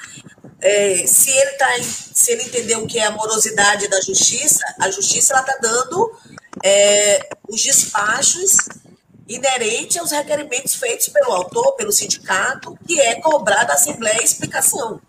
É, 0.61 1.07
se 1.07 1.31
ele 1.31 1.51
tá, 1.51 1.69
se 1.81 2.31
ele 2.31 2.43
entendeu 2.43 2.83
o 2.83 2.87
que 2.87 2.99
é 2.99 3.05
a 3.05 3.11
morosidade 3.11 3.87
da 3.87 4.01
justiça, 4.01 4.63
a 4.79 4.91
justiça 4.91 5.33
está 5.39 5.57
dando 5.61 6.11
é, 6.63 7.29
os 7.47 7.61
despachos 7.61 8.57
inerentes 9.27 9.97
aos 9.97 10.11
requerimentos 10.11 10.75
feitos 10.75 11.09
pelo 11.09 11.31
autor, 11.31 11.73
pelo 11.73 11.91
sindicato, 11.91 12.77
que 12.87 12.99
é 12.99 13.21
cobrar 13.21 13.63
da 13.63 13.73
Assembleia 13.73 14.23
explicação. 14.23 14.99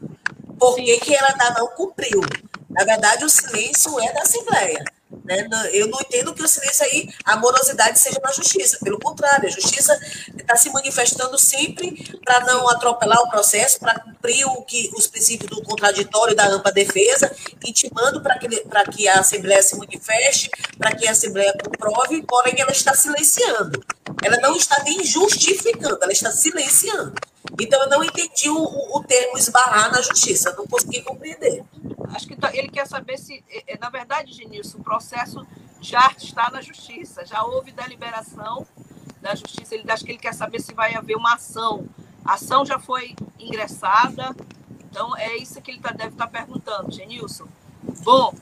Por 0.58 0.76
que, 0.76 0.98
que 0.98 1.14
ela 1.14 1.28
ainda 1.30 1.58
não 1.58 1.68
cumpriu? 1.68 2.20
Na 2.68 2.84
verdade, 2.84 3.24
o 3.24 3.30
silêncio 3.30 3.98
é 4.00 4.12
da 4.12 4.22
Assembleia. 4.22 4.84
Né? 5.30 5.70
Eu 5.72 5.86
não 5.86 6.00
entendo 6.00 6.34
que 6.34 6.42
o 6.42 6.48
silêncio 6.48 6.84
aí, 6.84 7.08
a 7.24 7.36
morosidade 7.36 8.00
seja 8.00 8.20
na 8.20 8.32
justiça. 8.32 8.78
Pelo 8.82 8.98
contrário, 8.98 9.48
a 9.48 9.52
justiça 9.52 9.96
está 10.36 10.56
se 10.56 10.70
manifestando 10.70 11.38
sempre 11.38 12.18
para 12.24 12.40
não 12.40 12.68
atropelar 12.68 13.20
o 13.20 13.30
processo, 13.30 13.78
para 13.78 14.00
cumprir 14.00 14.44
o 14.46 14.62
que, 14.62 14.90
os 14.96 15.06
princípios 15.06 15.48
do 15.48 15.62
contraditório 15.62 16.34
da 16.34 16.48
ampla 16.48 16.72
defesa, 16.72 17.30
intimando 17.64 18.20
para 18.20 18.38
que, 18.38 18.48
que 18.92 19.06
a 19.06 19.20
Assembleia 19.20 19.62
se 19.62 19.76
manifeste, 19.76 20.50
para 20.76 20.96
que 20.96 21.06
a 21.06 21.12
Assembleia 21.12 21.54
comprove, 21.62 22.22
porém 22.22 22.54
ela 22.58 22.72
está 22.72 22.92
silenciando. 22.94 23.84
Ela 24.24 24.38
não 24.38 24.56
está 24.56 24.82
nem 24.82 25.04
justificando, 25.04 25.98
ela 26.02 26.12
está 26.12 26.32
silenciando. 26.32 27.14
Então, 27.58 27.80
eu 27.82 27.88
não 27.88 28.02
entendi 28.02 28.50
o, 28.50 28.62
o 28.62 29.04
termo 29.04 29.38
esbarrar 29.38 29.92
na 29.92 30.00
justiça, 30.02 30.54
não 30.56 30.66
consegui 30.66 31.02
compreender. 31.02 31.62
Acho 32.14 32.27
que 32.27 32.37
tá, 32.37 32.55
ele 32.55 32.68
quer 32.68 32.87
saber 32.87 33.18
se, 33.18 33.44
é, 33.49 33.75
é, 33.75 33.79
na 33.79 33.90
verdade, 33.90 34.33
Genilson, 34.33 34.79
o 34.79 34.83
processo 34.83 35.46
já 35.81 36.12
está 36.16 36.51
na 36.51 36.61
justiça, 36.61 37.25
já 37.25 37.42
houve 37.42 37.73
deliberação 37.73 38.66
da 39.20 39.35
justiça. 39.35 39.75
Ele 39.75 39.90
acho 39.90 40.05
que 40.05 40.12
ele 40.12 40.18
quer 40.18 40.35
saber 40.35 40.61
se 40.61 40.75
vai 40.75 40.94
haver 40.94 41.16
uma 41.16 41.35
ação. 41.35 41.87
A 42.25 42.35
ação 42.35 42.66
já 42.66 42.79
foi 42.79 43.14
ingressada, 43.38 44.35
então 44.90 45.16
é 45.16 45.37
isso 45.37 45.61
que 45.62 45.70
ele 45.70 45.81
tá, 45.81 45.90
deve 45.92 46.11
estar 46.11 46.27
tá 46.27 46.31
perguntando, 46.31 46.92
Genilson. 46.92 47.46
Bom, 48.03 48.35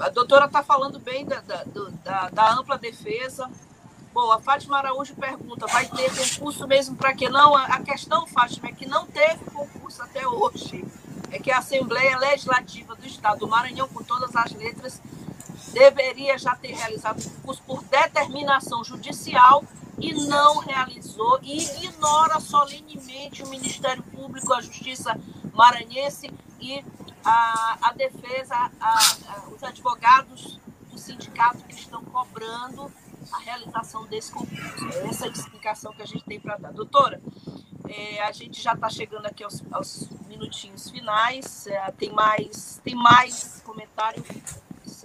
a 0.00 0.08
doutora 0.08 0.46
está 0.46 0.62
falando 0.62 0.98
bem 0.98 1.24
da, 1.24 1.40
da, 1.40 1.64
da, 2.02 2.28
da 2.30 2.54
ampla 2.54 2.76
defesa, 2.76 3.48
Bom, 4.14 4.30
a 4.30 4.40
Fátima 4.40 4.78
Araújo 4.78 5.16
pergunta: 5.16 5.66
vai 5.66 5.86
ter 5.88 6.08
concurso 6.16 6.68
mesmo 6.68 6.94
para 6.94 7.12
que 7.12 7.28
não? 7.28 7.56
A 7.56 7.80
questão, 7.80 8.24
Fátima, 8.28 8.68
é 8.68 8.72
que 8.72 8.86
não 8.86 9.06
teve 9.06 9.44
concurso 9.46 10.00
até 10.04 10.24
hoje. 10.24 10.84
É 11.34 11.38
que 11.40 11.50
a 11.50 11.58
Assembleia 11.58 12.16
Legislativa 12.16 12.94
do 12.94 13.04
Estado 13.04 13.40
do 13.40 13.48
Maranhão, 13.48 13.88
com 13.88 14.04
todas 14.04 14.36
as 14.36 14.52
letras, 14.52 15.02
deveria 15.72 16.38
já 16.38 16.54
ter 16.54 16.72
realizado 16.72 17.18
o 17.18 17.30
concurso 17.30 17.60
por 17.64 17.82
determinação 17.82 18.84
judicial 18.84 19.64
e 19.98 20.14
não 20.28 20.58
realizou 20.58 21.40
e 21.42 21.58
ignora 21.58 22.38
solenemente 22.38 23.42
o 23.42 23.48
Ministério 23.48 24.04
Público, 24.04 24.52
a 24.52 24.60
Justiça 24.60 25.18
Maranhense 25.52 26.32
e 26.60 26.84
a, 27.24 27.78
a 27.82 27.92
defesa, 27.94 28.54
a, 28.80 28.98
a, 29.26 29.48
os 29.48 29.60
advogados 29.64 30.60
do 30.92 30.96
sindicato 30.96 31.64
que 31.64 31.74
estão 31.74 32.04
cobrando 32.04 32.92
a 33.32 33.38
realização 33.38 34.06
desse 34.06 34.30
concurso. 34.30 34.88
É 34.92 35.08
essa 35.08 35.24
a 35.24 35.28
explicação 35.28 35.92
que 35.94 36.02
a 36.02 36.06
gente 36.06 36.24
tem 36.24 36.38
para 36.38 36.56
dar. 36.58 36.72
Doutora, 36.72 37.20
é, 37.88 38.22
a 38.22 38.32
gente 38.32 38.60
já 38.60 38.72
está 38.72 38.88
chegando 38.88 39.26
aqui 39.26 39.44
aos, 39.44 39.62
aos 39.70 40.08
minutinhos 40.26 40.90
finais. 40.90 41.66
É, 41.66 41.90
tem 41.92 42.10
mais 42.10 42.80
tem 42.82 42.94
mais 42.94 43.62
comentário. 43.64 44.24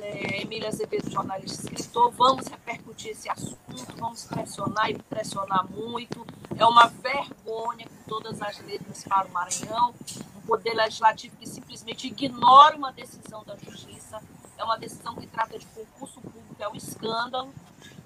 É, 0.01 0.41
Emília 0.41 0.69
Azevedo, 0.69 1.11
jornalista 1.11 1.73
escritor. 1.73 2.11
Vamos 2.11 2.47
repercutir 2.47 3.11
esse 3.11 3.29
assunto, 3.29 3.95
vamos 3.97 4.23
pressionar 4.25 4.89
e 4.89 4.97
pressionar 4.97 5.69
muito. 5.69 6.25
É 6.57 6.65
uma 6.65 6.87
vergonha 6.87 7.85
com 7.85 8.03
todas 8.07 8.41
as 8.41 8.59
letras 8.59 9.03
para 9.03 9.27
o 9.27 9.31
Maranhão. 9.31 9.93
Um 10.37 10.41
poder 10.47 10.73
legislativo 10.73 11.35
que 11.35 11.47
simplesmente 11.47 12.07
ignora 12.07 12.77
uma 12.77 12.93
decisão 12.93 13.43
da 13.43 13.57
justiça. 13.57 14.21
É 14.57 14.63
uma 14.63 14.77
decisão 14.77 15.15
que 15.15 15.27
trata 15.27 15.59
de 15.59 15.65
concurso 15.67 16.21
público, 16.21 16.55
é 16.59 16.67
um 16.69 16.75
escândalo. 16.75 17.53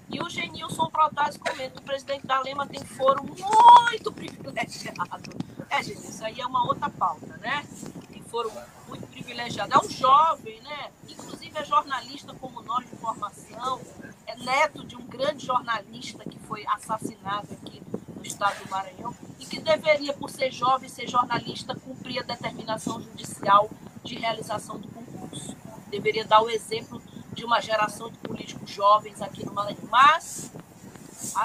E 0.08 0.20
o 0.20 0.28
Genilson 0.28 0.88
Protásio 0.90 1.40
comenta, 1.40 1.80
o 1.80 1.82
presidente 1.82 2.26
da 2.26 2.40
Lema 2.40 2.66
tem 2.66 2.84
foro 2.84 3.24
muito 3.24 4.12
privilegiado. 4.12 5.36
É, 5.70 5.82
gente, 5.82 6.08
isso 6.08 6.24
aí 6.24 6.40
é 6.40 6.46
uma 6.46 6.66
outra 6.66 6.90
pauta, 6.90 7.36
né? 7.38 7.66
Tem 8.10 8.22
foro 8.22 8.50
muito 8.86 9.06
privilegiado. 9.06 9.72
É 9.72 9.78
um 9.78 9.88
jovem, 9.88 10.60
né? 10.60 10.90
Inclusive 11.08 11.58
é 11.58 11.64
jornalista 11.64 12.34
como 12.34 12.62
nós 12.62 12.88
de 12.88 12.96
formação, 12.96 13.80
é 14.26 14.36
neto 14.36 14.84
de 14.84 14.96
um 14.96 15.06
grande 15.06 15.46
jornalista 15.46 16.24
que 16.24 16.38
foi 16.40 16.64
assassinado 16.66 17.48
aqui 17.52 17.82
no 18.14 18.24
estado 18.24 18.62
do 18.62 18.70
Maranhão 18.70 19.14
e 19.38 19.46
que 19.46 19.60
deveria, 19.60 20.12
por 20.12 20.30
ser 20.30 20.52
jovem, 20.52 20.88
ser 20.88 21.08
jornalista, 21.08 21.74
cumprir 21.74 22.20
a 22.20 22.22
determinação 22.22 23.00
judicial 23.00 23.70
de 24.02 24.14
realização 24.16 24.78
do 24.78 24.88
concurso. 24.88 25.56
Deveria 25.88 26.24
dar 26.24 26.42
o 26.42 26.50
exemplo 26.50 27.00
de 27.34 27.44
uma 27.44 27.60
geração 27.60 28.10
de 28.10 28.16
políticos 28.18 28.70
jovens 28.70 29.20
aqui 29.20 29.44
no 29.44 29.52
Maranhão. 29.52 29.82
Mas, 29.90 30.50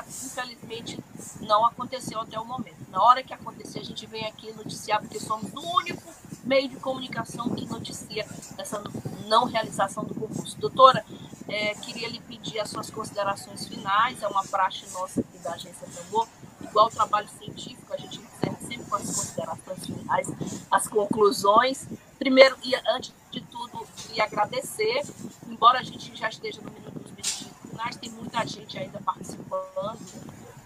infelizmente, 0.08 1.00
não 1.42 1.66
aconteceu 1.66 2.22
até 2.22 2.40
o 2.40 2.46
momento. 2.46 2.78
Na 2.90 3.04
hora 3.04 3.24
que 3.24 3.34
acontecer, 3.34 3.80
a 3.80 3.84
gente 3.84 4.06
vem 4.06 4.26
aqui 4.26 4.52
noticiar, 4.54 5.00
porque 5.00 5.20
somos 5.20 5.52
o 5.54 5.78
único 5.78 6.14
meio 6.44 6.70
de 6.70 6.78
comunicação 6.78 7.50
que 7.50 7.66
noticia 7.66 8.26
essa 8.58 8.82
não 9.28 9.46
realização 9.46 10.04
do 10.04 10.16
concurso. 10.16 10.58
Doutora, 10.58 11.06
é, 11.48 11.74
queria 11.76 12.08
lhe 12.08 12.20
pedir 12.22 12.60
as 12.60 12.70
suas 12.70 12.90
considerações 12.90 13.68
finais, 13.68 14.22
é 14.22 14.28
uma 14.28 14.44
praxe 14.44 14.86
nossa 14.94 15.22
aqui 15.22 15.38
da 15.40 15.54
Agência 15.54 15.88
Tambor, 15.88 16.28
igual 16.62 16.88
o 16.88 16.92
trabalho 16.92 17.28
científico, 17.38 17.94
a 17.94 17.98
gente 17.98 18.20
encerra 18.20 18.58
sempre 18.62 18.86
com 18.86 18.96
as 18.96 19.06
considerações 19.06 19.86
finais, 19.86 20.28
as 20.70 20.88
conclusões. 20.88 21.88
Primeiro, 22.18 22.56
e 22.64 22.76
antes 22.76 23.14
de 23.32 23.42
tudo, 23.42 23.88
e 24.14 24.22
agradecer 24.22 25.04
embora 25.50 25.80
a 25.80 25.84
gente 25.84 26.16
já 26.16 26.30
esteja 26.30 26.62
no 26.62 26.72
minuto 26.72 27.00
dos 27.00 27.12
finais, 27.70 27.96
tem 27.96 28.10
muita 28.12 28.46
gente 28.46 28.78
ainda 28.78 29.00
participando, 29.00 29.98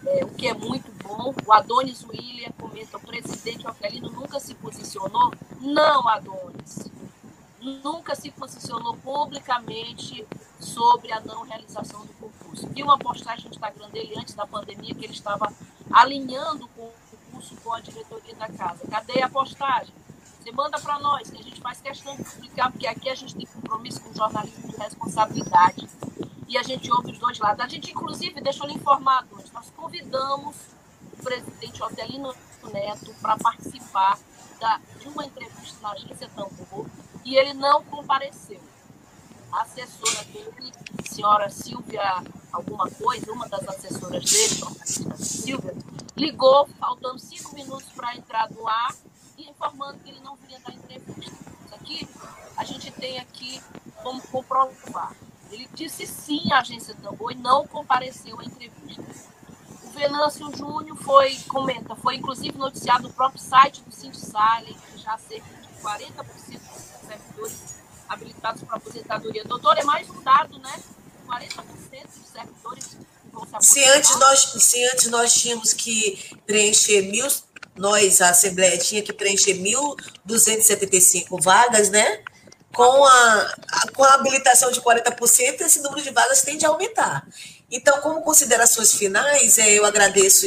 é, 0.06 0.26
o 0.26 0.30
que 0.30 0.48
é 0.48 0.54
muito 0.54 0.92
bom. 1.04 1.34
O 1.46 1.54
Adonis 1.54 2.04
William 2.04 2.52
comenta: 2.60 2.98
o 2.98 3.00
presidente 3.00 3.68
Ofelino 3.68 4.10
nunca 4.10 4.40
se 4.40 4.54
posicionou? 4.56 5.34
Não, 5.60 6.08
Adonis. 6.10 6.92
Nunca 7.62 8.14
se 8.14 8.30
posicionou 8.30 8.98
publicamente 8.98 10.28
sobre 10.60 11.14
a 11.14 11.22
não 11.22 11.44
realização 11.44 12.06
do 12.06 12.14
concurso. 12.14 12.68
Vi 12.68 12.84
uma 12.84 12.98
postagem 12.98 13.46
no 13.46 13.52
Instagram 13.52 13.90
dele 13.90 14.16
antes 14.18 14.34
da 14.34 14.46
pandemia 14.46 14.94
que 14.94 15.06
ele 15.06 15.14
estava 15.14 15.52
alinhando 15.92 16.66
o 16.66 16.68
concurso 16.68 17.56
com 17.64 17.74
a 17.74 17.80
diretoria 17.80 18.36
da 18.36 18.50
casa. 18.50 18.86
Cadê 18.90 19.22
a 19.22 19.30
postagem? 19.30 19.94
Você 20.44 20.52
manda 20.52 20.78
para 20.78 21.00
nós, 21.00 21.30
que 21.30 21.40
a 21.40 21.42
gente 21.42 21.62
faz 21.62 21.80
questão 21.80 22.18
de 22.18 22.24
publicar, 22.26 22.70
porque 22.70 22.86
aqui 22.86 23.10
a 23.10 23.16
gente 23.16 23.34
tem 23.34 23.46
compromisso 23.46 24.02
com 24.02 24.14
jornalismo 24.14 24.68
de 24.68 24.76
responsabilidade. 24.76 25.88
E 26.50 26.58
a 26.58 26.64
gente 26.64 26.92
ouve 26.92 27.14
os 27.14 27.18
dois 27.18 27.40
lados. 27.40 27.64
A 27.64 27.68
gente, 27.70 27.92
inclusive, 27.92 28.42
deixa 28.42 28.62
eu 28.62 28.68
lhe 28.68 28.74
informar, 28.74 29.26
nós 29.54 29.70
convidamos 29.70 30.58
o 31.14 31.24
presidente 31.24 31.82
Otelino 31.82 32.36
Neto 32.74 33.16
para 33.22 33.38
participar 33.38 34.20
da, 34.60 34.82
de 35.00 35.08
uma 35.08 35.26
entrevista 35.26 35.80
na 35.82 35.94
agência 35.94 36.30
Tambor 36.36 36.88
e 37.24 37.38
ele 37.38 37.54
não 37.54 37.82
compareceu. 37.86 38.60
A 39.50 39.62
assessora 39.62 40.26
dele, 40.26 40.74
senhora 41.06 41.50
Silvia, 41.50 42.22
alguma 42.52 42.90
coisa, 42.92 43.32
uma 43.32 43.48
das 43.48 43.66
assessoras 43.66 44.26
dele, 44.26 45.16
Silvia, 45.16 45.74
ligou, 46.18 46.68
faltando 46.78 47.18
cinco 47.18 47.56
minutos 47.56 47.88
para 47.96 48.18
entrar 48.18 48.52
no 48.52 48.68
ar, 48.68 48.94
informando 49.50 50.00
que 50.00 50.10
ele 50.10 50.20
não 50.22 50.36
viria 50.36 50.60
dar 50.60 50.74
entrevista. 50.74 51.38
Isso 51.66 51.76
aqui 51.76 52.08
a 52.58 52.64
gente 52.64 52.92
tem 52.92 53.20
aqui 53.20 53.62
como 54.02 54.22
comprovar. 54.28 55.16
Ele 55.52 55.70
disse 55.74 56.08
sim 56.08 56.52
à 56.52 56.60
agência 56.60 56.96
Tambor 56.96 57.32
e 57.32 57.36
não 57.36 57.68
compareceu 57.68 58.40
à 58.40 58.44
entrevista. 58.44 59.04
O 59.84 59.90
Venâncio 59.92 60.56
Júnior 60.56 60.98
foi, 60.98 61.36
comenta, 61.48 61.96
foi 61.96 62.16
inclusive 62.16 62.58
noticiado 62.58 63.08
no 63.08 63.14
próprio 63.14 63.40
site 63.40 63.82
do 63.82 63.92
Sindicale, 63.92 64.74
que 64.74 64.98
já 64.98 65.18
cerca 65.18 65.48
de 65.48 65.68
40% 65.82 66.24
dos 66.24 67.08
servidores 67.08 67.84
habilitados 68.10 68.64
para 68.64 68.78
aposentadoria. 68.78 69.44
Doutor, 69.44 69.78
é 69.78 69.84
mais 69.84 70.10
um 70.10 70.22
dado, 70.22 70.58
né? 70.60 70.82
40% 71.28 71.64
dos 72.20 72.30
servidores 72.30 72.98
Se 73.62 73.84
antes, 73.86 74.16
nós, 74.18 74.40
se 74.40 74.86
antes 74.86 75.08
nós 75.08 75.34
tínhamos 75.34 75.74
que 75.74 76.38
preencher 76.46 77.04
mil, 77.04 77.28
nós, 77.76 78.22
a 78.22 78.30
Assembleia, 78.30 78.78
tinha 78.78 79.02
que 79.02 79.14
preencher 79.14 79.54
1.275 79.54 81.42
vagas, 81.42 81.90
né? 81.90 82.22
Com 82.74 83.06
a, 83.06 83.56
com 83.96 84.04
a 84.04 84.14
habilitação 84.16 84.72
de 84.72 84.82
40%, 84.82 85.62
esse 85.62 85.82
número 85.82 86.02
de 86.02 86.10
vagas 86.10 86.42
tende 86.42 86.66
a 86.66 86.70
aumentar. 86.70 87.28
Então, 87.70 88.02
como 88.02 88.22
considerações 88.22 88.94
finais, 88.94 89.58
é, 89.58 89.72
eu 89.72 89.86
agradeço 89.86 90.46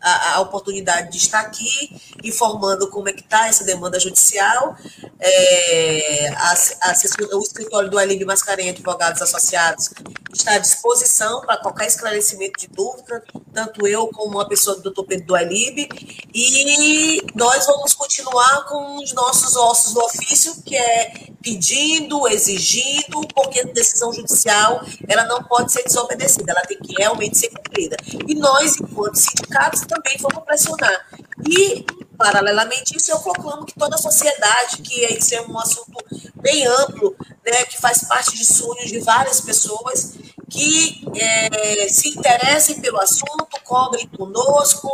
a, 0.00 0.34
a, 0.34 0.40
oportunidade 0.40 1.10
de 1.10 1.16
estar 1.16 1.40
aqui 1.40 1.90
informando 2.22 2.90
como 2.90 3.08
é 3.08 3.12
que 3.12 3.22
está 3.22 3.48
essa 3.48 3.64
demanda 3.64 3.98
judicial. 3.98 4.76
É, 5.18 6.28
a, 6.28 6.54
a, 6.82 7.36
o 7.36 7.40
escritório 7.40 7.90
do 7.90 7.98
Alib 7.98 8.24
Mascarenha 8.24 8.72
Advogados 8.72 9.22
Associados 9.22 9.90
está 10.36 10.54
à 10.54 10.58
disposição 10.58 11.40
para 11.40 11.56
qualquer 11.58 11.86
esclarecimento 11.86 12.60
de 12.60 12.68
dúvida, 12.68 13.22
tanto 13.52 13.86
eu 13.86 14.08
como 14.08 14.36
uma 14.36 14.48
pessoa 14.48 14.76
do 14.76 14.82
doutor 14.82 15.04
Pedro 15.06 15.26
do 15.26 15.34
Alib, 15.34 15.88
e 16.34 17.22
nós 17.34 17.66
vamos 17.66 17.94
continuar 17.94 18.64
com 18.66 19.02
os 19.02 19.12
nossos 19.12 19.56
ossos 19.56 19.94
do 19.94 20.00
ofício, 20.00 20.62
que 20.62 20.76
é 20.76 21.30
pedindo, 21.42 22.26
exigindo, 22.28 23.20
porque 23.34 23.60
a 23.60 23.64
decisão 23.64 24.12
judicial 24.12 24.84
ela 25.08 25.24
não 25.24 25.42
pode 25.44 25.72
ser 25.72 25.84
desobedecida, 25.84 26.52
ela 26.52 26.62
tem 26.62 26.78
que 26.78 26.94
realmente 26.96 27.38
ser 27.38 27.50
cumprida. 27.50 27.96
E 28.26 28.34
nós, 28.34 28.80
enquanto 28.80 29.16
sindicatos, 29.16 29.82
também 29.82 30.16
vamos 30.18 30.44
pressionar. 30.44 31.08
E, 31.48 31.86
paralelamente 32.16 32.96
isso, 32.96 33.10
eu 33.10 33.18
proclamo 33.20 33.64
que 33.64 33.74
toda 33.74 33.94
a 33.94 33.98
sociedade, 33.98 34.78
que 34.82 35.04
isso 35.14 35.34
é 35.34 35.42
um 35.42 35.58
assunto 35.58 35.96
bem 36.36 36.66
amplo, 36.66 37.16
né, 37.44 37.64
que 37.64 37.80
faz 37.80 38.04
parte 38.04 38.36
de 38.36 38.44
sonhos 38.44 38.88
de 38.90 38.98
várias 39.00 39.40
pessoas, 39.40 40.14
que 40.48 41.04
é, 41.14 41.88
se 41.88 42.08
interessem 42.10 42.80
pelo 42.80 43.00
assunto, 43.00 43.46
cobrem 43.64 44.06
conosco, 44.08 44.88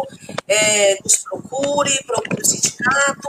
é, 0.48 0.98
nos 1.02 1.16
procure, 1.16 2.02
procure 2.04 2.42
o 2.42 2.46
sindicato, 2.46 3.28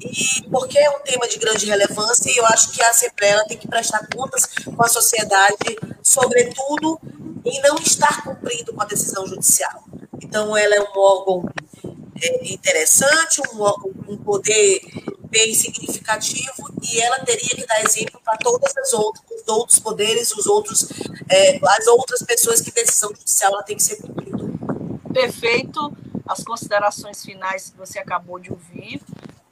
e 0.00 0.48
porque 0.50 0.78
é 0.78 0.90
um 0.90 1.00
tema 1.00 1.26
de 1.26 1.38
grande 1.38 1.66
relevância 1.66 2.30
e 2.30 2.36
eu 2.36 2.44
acho 2.46 2.70
que 2.72 2.82
a 2.82 2.90
Assembleia 2.90 3.44
tem 3.46 3.56
que 3.56 3.66
prestar 3.66 4.06
contas 4.14 4.46
com 4.64 4.82
a 4.84 4.88
sociedade, 4.88 5.76
sobretudo 6.02 7.00
em 7.44 7.60
não 7.62 7.76
estar 7.76 8.22
cumprindo 8.22 8.72
com 8.72 8.82
a 8.82 8.86
decisão 8.86 9.26
judicial. 9.26 9.84
Então, 10.22 10.56
ela 10.56 10.74
é 10.74 10.80
um 10.80 10.98
órgão 10.98 11.48
é, 12.24 12.52
interessante, 12.52 13.40
um, 13.52 14.12
um 14.12 14.16
poder 14.16 14.80
bem 15.34 15.52
significativo 15.52 16.72
e 16.80 17.00
ela 17.00 17.18
teria 17.20 17.56
que 17.56 17.66
dar 17.66 17.82
exemplo 17.82 18.20
para 18.24 18.38
todas 18.38 18.76
as 18.76 18.92
outras, 18.92 19.24
os 19.42 19.48
outros 19.48 19.78
poderes, 19.80 20.32
os 20.32 20.46
outros, 20.46 20.88
é, 21.28 21.58
as 21.62 21.86
outras 21.88 22.22
pessoas 22.22 22.60
que 22.60 22.70
decisão 22.70 23.10
judicial 23.10 23.52
ela 23.52 23.62
tem 23.62 23.76
que 23.76 23.82
ser 23.82 23.96
cumprida. 23.96 24.38
Perfeito. 25.12 25.96
As 26.26 26.42
considerações 26.42 27.24
finais 27.24 27.70
que 27.70 27.76
você 27.76 27.98
acabou 27.98 28.38
de 28.38 28.50
ouvir. 28.50 29.02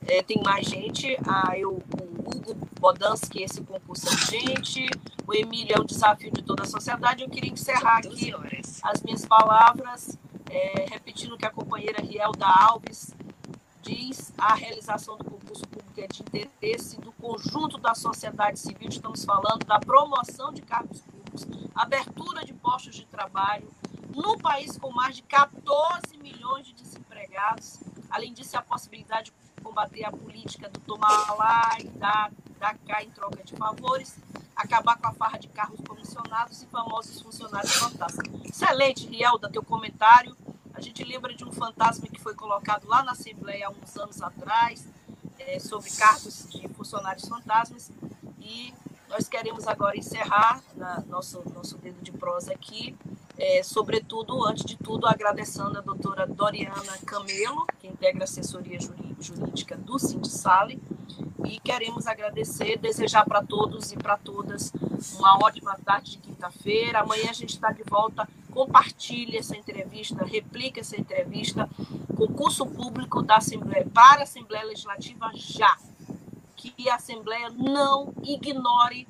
É, 0.07 0.23
tem 0.23 0.41
mais 0.43 0.67
gente. 0.67 1.17
Ah, 1.27 1.57
eu, 1.57 1.71
o 1.73 2.37
Hugo 2.37 2.55
Bodansky, 2.81 3.43
esse 3.43 3.61
concurso 3.61 4.07
é 4.09 4.17
gente. 4.31 4.87
O 5.27 5.35
Emílio 5.35 5.75
é 5.77 5.81
o 5.81 5.85
desafio 5.85 6.31
de 6.31 6.43
toda 6.43 6.65
a 6.65 6.67
sociedade. 6.67 7.23
Eu 7.23 7.31
queria 7.31 7.53
encerrar 7.53 7.99
aqui 7.99 8.33
as 8.83 9.03
minhas 9.03 9.25
palavras, 9.25 10.19
é, 10.53 10.87
repetindo 10.91 11.39
que 11.39 11.47
a 11.47 11.51
companheira 11.51 12.03
Rielda 12.03 12.47
Alves 12.47 13.15
diz 13.81 14.33
a 14.37 14.55
realização 14.55 15.17
do 15.17 15.25
concurso 15.25 15.67
público 15.67 16.01
é 16.01 16.07
de 16.07 16.23
interesse 16.23 17.01
do 17.01 17.11
conjunto 17.13 17.79
da 17.79 17.95
sociedade 17.95 18.59
civil. 18.61 18.89
Estamos 18.89 19.25
falando 19.25 19.65
da 19.65 19.79
promoção 19.81 20.53
de 20.53 20.61
cargos 20.61 21.01
públicos, 21.01 21.47
abertura 21.75 22.45
de 22.45 22.53
postos 22.53 22.95
de 22.95 23.07
trabalho, 23.07 23.69
no 24.15 24.39
país 24.39 24.77
com 24.77 24.93
mais 24.93 25.17
de 25.17 25.23
14 25.23 26.19
milhões 26.19 26.67
de 26.67 26.75
desempregados. 26.75 27.81
Além 28.11 28.35
disso, 28.35 28.57
a 28.59 28.63
possibilidade 28.63 29.33
de 29.57 29.63
combater 29.63 30.05
a 30.05 30.13
política 30.13 30.69
do 30.69 30.79
tomar 30.81 31.35
lá 31.39 31.77
e 31.81 31.89
dar, 31.89 32.31
dar 32.59 32.77
cá 32.87 33.03
em 33.03 33.11
troca 33.11 33.43
de 33.43 33.57
favores, 33.57 34.19
acabar 34.55 34.99
com 34.99 35.09
a 35.09 35.13
farra 35.13 35.39
de 35.39 35.49
carros 35.49 35.81
comissionados 35.87 36.63
e 36.63 36.67
famosos 36.67 37.21
funcionários 37.21 37.75
fantasmas. 37.75 38.27
Excelente, 38.45 39.07
Rielda, 39.07 39.51
teu 39.51 39.63
comentário. 39.63 40.37
A 40.75 40.81
gente 40.81 41.05
lembra 41.05 41.35
de 41.35 41.45
um 41.45 41.53
fantasma 41.53 42.07
que 42.09 42.21
foi 42.21 42.35
colocado 42.35 42.87
lá 42.89 43.03
na 43.03 43.13
Assembleia 43.13 43.69
há 43.69 43.71
uns 43.71 43.97
anos 43.97 44.23
atrás, 44.23 44.87
é, 45.39 45.59
sobre 45.59 45.91
cargos 45.91 46.47
de 46.51 46.69
funcionários 46.69 47.29
fantasmas. 47.29 47.91
E 48.41 48.73
nós 49.09 49.29
queremos 49.29 49.67
agora 49.67 49.97
encerrar 49.97 50.63
na, 50.75 51.01
nosso, 51.01 51.43
nosso 51.51 51.77
dedo 51.79 52.01
de 52.03 52.11
prosa 52.13 52.53
aqui, 52.53 52.97
é, 53.39 53.63
sobretudo, 53.63 54.45
antes 54.47 54.65
de 54.65 54.77
tudo, 54.77 55.07
agradecendo 55.07 55.79
a 55.79 55.81
doutora 55.81 56.27
Doriana 56.27 56.97
Camelo, 57.05 57.67
que 57.79 57.89
integra 57.89 58.23
a 58.23 58.25
assessoria 58.25 58.79
jurídica 59.21 59.77
do 59.77 59.99
Sindicale, 59.99 60.81
e 61.47 61.59
queremos 61.61 62.07
agradecer, 62.07 62.79
desejar 62.79 63.25
para 63.25 63.43
todos 63.43 63.93
e 63.93 63.97
para 63.97 64.17
todas 64.17 64.73
uma 65.19 65.39
ótima 65.45 65.77
tarde 65.85 66.13
de 66.13 66.19
quinta-feira. 66.19 67.01
Amanhã 67.01 67.31
a 67.31 67.35
gente 67.35 67.51
está 67.51 67.73
de 67.73 67.83
volta. 67.83 68.29
Compartilhe 68.51 69.37
essa 69.37 69.57
entrevista, 69.57 70.25
replique 70.25 70.81
essa 70.81 70.99
entrevista. 70.99 71.69
Concurso 72.17 72.67
público 72.67 73.23
da 73.23 73.37
Assembleia 73.37 73.87
para 73.93 74.21
a 74.21 74.25
Assembleia 74.25 74.65
Legislativa 74.65 75.31
já. 75.35 75.77
Que 76.57 76.89
a 76.89 76.97
Assembleia 76.97 77.51
não 77.51 78.13
ignore 78.23 79.09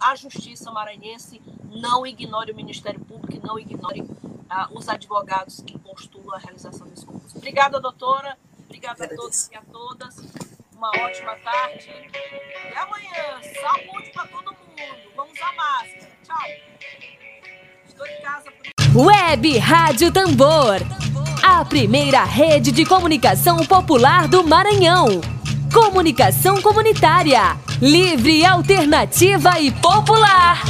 a 0.00 0.14
Justiça 0.14 0.70
Maranhense, 0.70 1.40
não 1.70 2.06
ignore 2.06 2.52
o 2.52 2.56
Ministério 2.56 3.00
Público 3.00 3.34
e 3.34 3.46
não 3.46 3.58
ignore 3.58 4.02
uh, 4.02 4.76
os 4.78 4.88
advogados 4.88 5.62
que 5.62 5.78
postulam 5.78 6.34
a 6.34 6.38
realização 6.38 6.86
desse 6.86 7.06
concurso. 7.06 7.38
Obrigada, 7.38 7.80
doutora. 7.80 8.36
Obrigada 8.64 9.04
a 9.04 9.08
todos 9.08 9.48
e 9.48 9.56
a 9.56 9.62
todas 9.62 10.18
uma 10.80 10.88
ótima 10.88 11.36
tarde. 11.44 11.90
E 11.90 12.74
amanhã, 12.74 13.38
saúde 13.60 14.10
para 14.14 14.26
todo 14.28 14.44
mundo. 14.46 15.12
Vamos 15.14 15.32
usar 15.34 15.54
máscara. 15.54 16.08
Tchau. 16.24 16.48
Estou 17.86 18.06
em 18.06 18.22
casa. 18.22 18.50
Web 18.94 19.58
Rádio 19.58 20.10
Tambor. 20.10 20.80
A 21.42 21.62
primeira 21.66 22.24
rede 22.24 22.72
de 22.72 22.86
comunicação 22.86 23.58
popular 23.58 24.26
do 24.26 24.42
Maranhão. 24.42 25.20
Comunicação 25.70 26.62
comunitária. 26.62 27.58
Livre, 27.82 28.46
alternativa 28.46 29.60
e 29.60 29.70
popular. 29.70 30.62